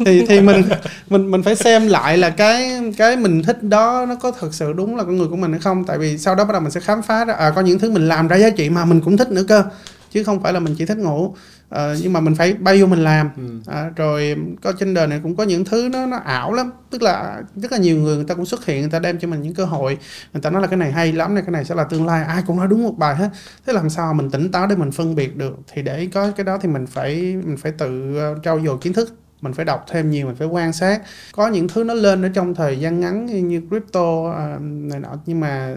[0.06, 0.62] Thì thì mình
[1.10, 4.72] mình mình phải xem lại là cái cái mình thích đó nó có thật sự
[4.72, 5.84] đúng là con người của mình hay không.
[5.84, 7.90] Tại vì sau đó bắt đầu mình sẽ khám phá ra à có những thứ
[7.90, 9.64] mình làm ra giá trị mà mình cũng thích nữa cơ
[10.10, 11.34] chứ không phải là mình chỉ thích ngủ.
[11.68, 13.30] Ờ, nhưng mà mình phải bay vô mình làm.
[13.66, 16.70] À, rồi có trên đời này cũng có những thứ nó nó ảo lắm.
[16.90, 19.28] Tức là rất là nhiều người người ta cũng xuất hiện người ta đem cho
[19.28, 19.98] mình những cơ hội.
[20.32, 22.24] Người ta nói là cái này hay lắm này cái này sẽ là tương lai.
[22.24, 23.28] Ai cũng nói đúng một bài hết.
[23.66, 25.56] Thế làm sao mình tỉnh táo để mình phân biệt được?
[25.72, 28.92] Thì để có cái đó thì mình phải mình phải tự ờ, trau dồi kiến
[28.92, 31.02] thức mình phải đọc thêm nhiều mình phải quan sát.
[31.32, 35.00] Có những thứ nó lên ở trong thời gian ngắn như, như crypto à, này
[35.00, 35.76] nọ nhưng mà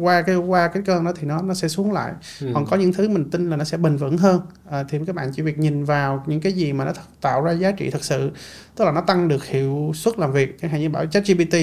[0.00, 2.12] qua cái qua cái cơn đó thì nó nó sẽ xuống lại.
[2.40, 2.50] Ừ.
[2.54, 4.40] còn có những thứ mình tin là nó sẽ bền vững hơn.
[4.70, 7.52] À, thì các bạn chỉ việc nhìn vào những cái gì mà nó tạo ra
[7.52, 8.30] giá trị thật sự
[8.76, 11.54] tức là nó tăng được hiệu suất làm việc chẳng hạn như bảo ChatGPT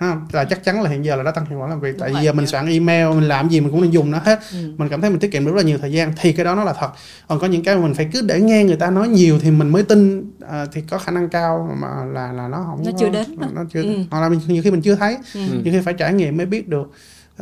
[0.00, 1.90] ha, là chắc chắn là hiện giờ là nó tăng hiệu quả làm việc.
[1.92, 4.18] Đúng tại vì giờ mình soạn email mình làm gì mình cũng nên dùng nó
[4.24, 4.40] hết.
[4.52, 4.58] Ừ.
[4.76, 6.12] mình cảm thấy mình tiết kiệm được rất là nhiều thời gian.
[6.20, 6.88] Thì cái đó nó là thật.
[7.28, 9.50] Còn có những cái mà mình phải cứ để nghe người ta nói nhiều thì
[9.50, 12.90] mình mới tin à, thì có khả năng cao mà là là nó không Nó
[12.98, 13.24] chưa đến.
[13.38, 13.94] nó, nó chưa Ừ.
[14.10, 15.16] hoặc là mình, nhiều khi mình chưa thấy.
[15.34, 15.40] Ừ.
[15.64, 16.90] Nhiều khi phải trải nghiệm mới biết được.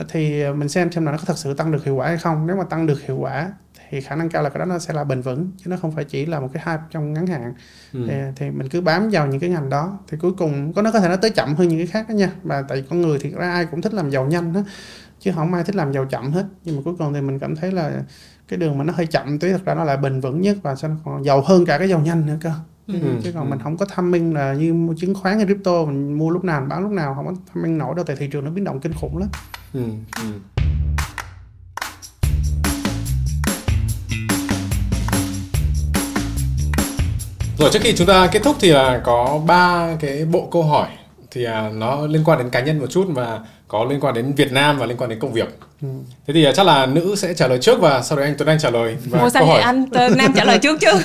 [0.09, 2.47] Thì mình xem xem là nó có thật sự tăng được hiệu quả hay không.
[2.47, 3.51] Nếu mà tăng được hiệu quả
[3.91, 5.93] thì khả năng cao là cái đó nó sẽ là bền vững chứ nó không
[5.93, 7.55] phải chỉ là một cái hype trong ngắn hạn
[7.93, 8.05] Ừ.
[8.09, 10.91] thì, thì mình cứ bám vào những cái ngành đó thì cuối cùng có nó
[10.93, 13.19] có thể nó tới chậm hơn những cái khác đó nha và tại con người
[13.21, 14.61] thì ra ai cũng thích làm giàu nhanh đó
[15.21, 17.57] chứ không ai thích làm giàu chậm hết nhưng mà cuối cùng thì mình cảm
[17.57, 18.03] thấy là
[18.49, 20.75] cái đường mà nó hơi chậm tí thật ra nó lại bền vững nhất và
[20.75, 22.51] sẽ còn giàu hơn cả cái giàu nhanh nữa cơ
[22.87, 22.95] Ừ.
[23.23, 23.51] chứ còn Ừ.
[23.51, 26.45] mình không có tham minh là như mua chứng khoán hay crypto mình mua lúc
[26.45, 28.51] nào mình bán lúc nào không có tham minh nổi đâu tại thị trường nó
[28.51, 29.29] biến động kinh khủng lắm
[29.73, 29.83] Ừ.
[30.23, 30.59] Ừ.
[37.59, 40.87] Rồi trước khi chúng ta kết thúc thì là có ba cái bộ câu hỏi
[41.31, 43.39] thì à, nó liên quan đến cá nhân một chút và
[43.69, 45.59] có liên quan đến Việt Nam và liên quan đến công việc.
[45.83, 45.89] Ừ.
[46.27, 48.49] Thế thì à, chắc là nữ sẽ trả lời trước và sau đó anh Tuấn
[48.49, 49.61] Anh trả lời và Ủa sao câu hỏi.
[49.63, 50.87] anh Ờ, Nam trả lời trước chứ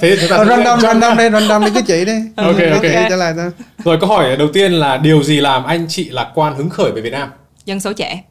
[0.00, 2.82] Thế chúng ta sẽ random chọn- random đi random đi cứ chỉ đi Ok, ok.
[3.10, 3.50] trả lời thôi
[3.84, 6.92] Rồi câu hỏi đầu tiên là điều gì làm anh chị lạc quan hứng khởi
[6.92, 7.28] về Việt Nam?
[7.64, 8.22] dân số trẻ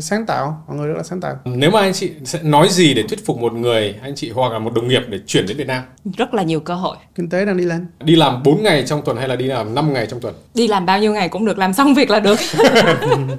[0.00, 1.36] sáng tạo mọi người rất là sáng tạo.
[1.44, 4.52] Nếu mà anh chị sẽ nói gì để thuyết phục một người, anh chị hoặc
[4.52, 5.82] là một đồng nghiệp để chuyển đến Việt Nam?
[6.16, 6.96] rất là nhiều cơ hội.
[7.14, 7.86] Kinh tế đang đi lên.
[8.00, 10.34] Đi làm 4 ngày trong tuần hay là đi làm 5 ngày trong tuần?
[10.54, 12.38] đi làm bao nhiêu ngày cũng được làm xong việc là được.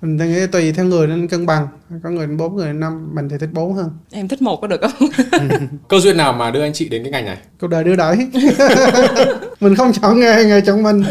[0.02, 1.66] Mình nghĩ tùy theo người nên cân bằng.
[2.02, 3.90] Có người bốn người năm mình thì thích bốn hơn.
[4.10, 5.08] Em thích một có được không?
[5.88, 7.36] Cơ duyên nào mà đưa anh chị đến cái ngành này?
[7.60, 8.16] cuộc đời đưa đẩy.
[9.60, 11.04] Mình không chọn nghề nghề chọn mình.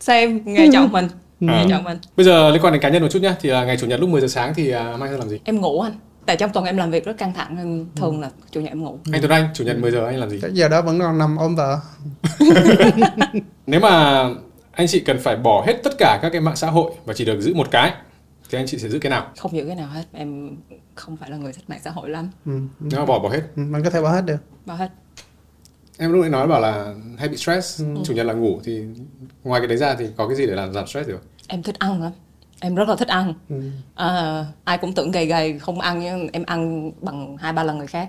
[0.00, 1.08] Sao em nghề chọn mình
[1.46, 1.66] À.
[1.70, 1.84] chọn
[2.16, 4.00] Bây giờ liên quan đến cá nhân một chút nhé, thì là ngày chủ nhật
[4.00, 5.40] lúc 10 giờ sáng thì à, Mai Hương làm gì?
[5.44, 5.92] em ngủ anh
[6.26, 8.82] tại trong tuần em làm việc rất căng thẳng nên thường là chủ nhật em
[8.82, 10.38] ngủ Anh Tuấn Anh, chủ nhật 10 giờ anh làm gì?
[10.42, 11.78] cái giờ đó vẫn còn nằm ôm vợ
[13.66, 14.24] Nếu mà
[14.72, 17.24] anh chị cần phải bỏ hết tất cả các cái mạng xã hội và chỉ
[17.24, 17.92] được giữ một cái,
[18.50, 19.26] thì anh chị sẽ giữ cái nào?
[19.38, 20.56] không giữ cái nào hết em
[20.94, 22.52] không phải là người thích mạng xã hội lắm ừ.
[22.80, 23.40] Nếu mà bỏ bỏ hết.
[23.56, 24.88] ừ, mình có thể bỏ hết được bao hết
[25.98, 27.86] Em lúc nãy nói bảo là hay bị stress, Ừ.
[28.04, 28.82] chủ nhật là ngủ thì
[29.44, 31.22] ngoài cái đấy ra thì có cái gì để làm giảm stress được?
[31.48, 32.12] em thích ăn lắm
[32.60, 33.56] em rất là thích ăn ừ.
[33.94, 37.78] à, ai cũng tưởng gầy gầy không ăn nhưng em ăn bằng hai ba lần
[37.78, 38.08] người khác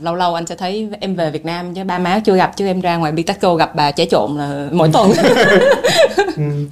[0.00, 2.66] lâu lâu anh sẽ thấy em về Việt Nam chứ ba má chưa gặp chứ
[2.66, 5.10] em ra ngoài Bitexco gặp bà trẻ trộn là mỗi tuần
[6.36, 6.42] Ừ.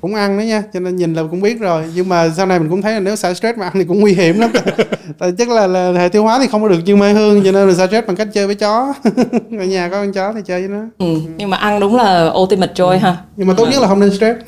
[0.00, 1.84] cũng ăn đó nha cho nên nhìn là cũng biết rồi.
[1.94, 4.00] Nhưng mà sau này mình cũng thấy là nếu xả stress mà ăn thì cũng
[4.00, 4.50] nguy hiểm lắm.
[5.18, 7.52] Tại chắc là, là hệ tiêu hóa thì không có được như mai hương cho
[7.52, 8.94] nên là xả stress bằng cách chơi với chó.
[9.58, 11.06] Ở nhà có con chó thì chơi với nó.
[11.06, 11.20] Ừ.
[11.36, 13.16] nhưng mà ăn đúng là ultimate joy ha.
[13.36, 14.38] Nhưng mà tốt nhất là không nên stress.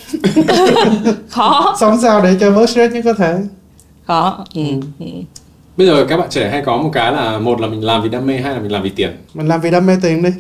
[1.29, 1.77] Khó.
[1.81, 3.39] Sống sao để cho bớt stress nhất có thể.
[4.07, 4.45] Khó.
[4.55, 4.63] Ừ.
[4.99, 5.07] Ừ.
[5.77, 8.09] Bây giờ các bạn trẻ hay có một cái là một là mình làm vì
[8.09, 9.11] đam mê hai là mình làm vì tiền.
[9.35, 10.31] mình làm vì đam mê tiền đi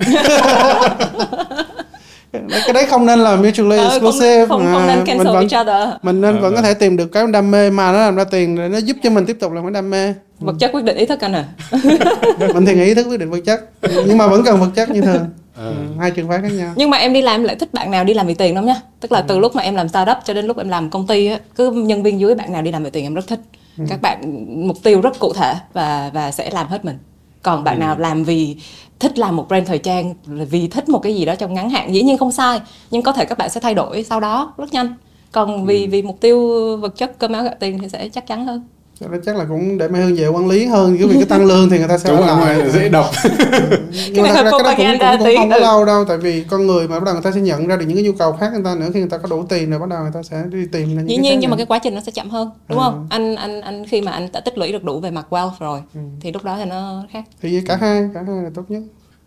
[2.32, 5.26] cái đấy không nên là mutually Ờ, không, exclusive không, không mà nên mình cancel
[5.26, 5.88] vẫn each other.
[6.02, 6.64] mình nên Ờ, vẫn có vâng.
[6.64, 9.10] thể tìm được cái đam mê mà nó làm ra tiền để nó giúp cho
[9.10, 10.14] mình tiếp tục làm cái đam mê.
[10.40, 11.44] Vật chất quyết định ý thức anh à.
[12.54, 13.60] Mình thì nghĩ ý thức quyết định vật chất
[14.06, 15.26] nhưng mà vẫn cần vật chất như thường.
[15.56, 15.68] Ờ.
[15.68, 16.72] ừ, hai trường phái khác nhau.
[16.76, 18.66] Nhưng mà em đi làm em lại thích bạn nào đi làm vì tiền lắm
[18.66, 18.76] nhá.
[19.00, 21.26] Tức là từ lúc mà em làm startup cho đến lúc em làm công ty
[21.26, 23.40] á cứ nhân viên dưới bạn nào đi làm vì tiền em rất thích.
[23.88, 24.20] Các bạn
[24.68, 26.98] mục tiêu rất cụ thể và và sẽ làm hết mình
[27.42, 28.56] còn bạn nào làm vì
[28.98, 31.94] thích làm một brand thời trang vì thích một cái gì đó trong ngắn hạn?
[31.94, 34.72] Dĩ nhiên không sai nhưng có thể các bạn sẽ thay đổi sau đó rất
[34.72, 34.94] nhanh.
[35.32, 36.38] Còn vì vì mục tiêu
[36.76, 38.66] vật chất cơm áo gạo tiền thì sẽ chắc chắn hơn
[39.02, 41.24] Cho nên chắc là cũng để Mai Hương về quản lý hơn chứ vì cái
[41.24, 43.06] tăng lương thì người ta sẽ đúng lại dễ đọc
[44.12, 45.36] nhưng mà thật ra cái đó cũng, cũng, tí.
[45.36, 45.60] cũng không có Ừ.
[45.62, 47.84] lâu đâu tại vì con người mà bắt đầu người ta sẽ nhận ra được
[47.88, 49.78] những cái nhu cầu khác người ta nữa khi người ta có đủ tiền rồi
[49.80, 51.66] bắt đầu người ta sẽ đi tìm ra những dĩ cái nhiên nhưng mà cái
[51.66, 52.82] quá trình nó sẽ chậm hơn đúng Ừ.
[52.84, 55.50] không anh anh anh khi mà anh đã tích lũy được đủ về mặt wealth
[55.60, 56.00] rồi Ừ.
[56.20, 58.82] thì lúc đó thì nó khác thì cả hai cả hai là tốt nhất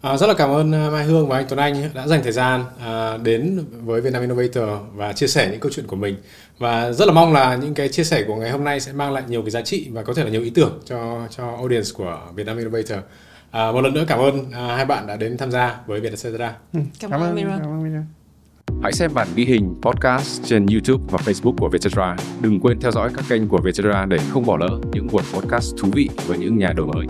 [0.06, 2.32] À, rất là cảm ơn à, Mai Hương và anh Tuấn Anh đã dành thời
[2.32, 6.16] gian à, đến với Vietnam Innovator và chia sẻ những câu chuyện của mình
[6.58, 9.14] và rất là mong là những cái chia sẻ của ngày hôm nay sẽ mang
[9.14, 11.90] lại nhiều cái giá trị và có thể là nhiều ý tưởng cho cho audience
[11.94, 12.98] của Vietnam Innovator.
[13.52, 16.56] À, một lần nữa cảm ơn à, hai bạn đã đến tham gia với Vietcetera.
[16.74, 17.58] Ừ, Cảm ơn Mira.
[17.62, 18.04] cảm ơn Mira.
[18.84, 22.16] Hãy xem bản ghi hình podcast trên YouTube và Facebook của Vietcetera.
[22.42, 25.76] Đừng quên theo dõi các kênh của Vietcetera để không bỏ lỡ những buổi podcast
[25.80, 27.06] thú vị với những nhà đổi mới.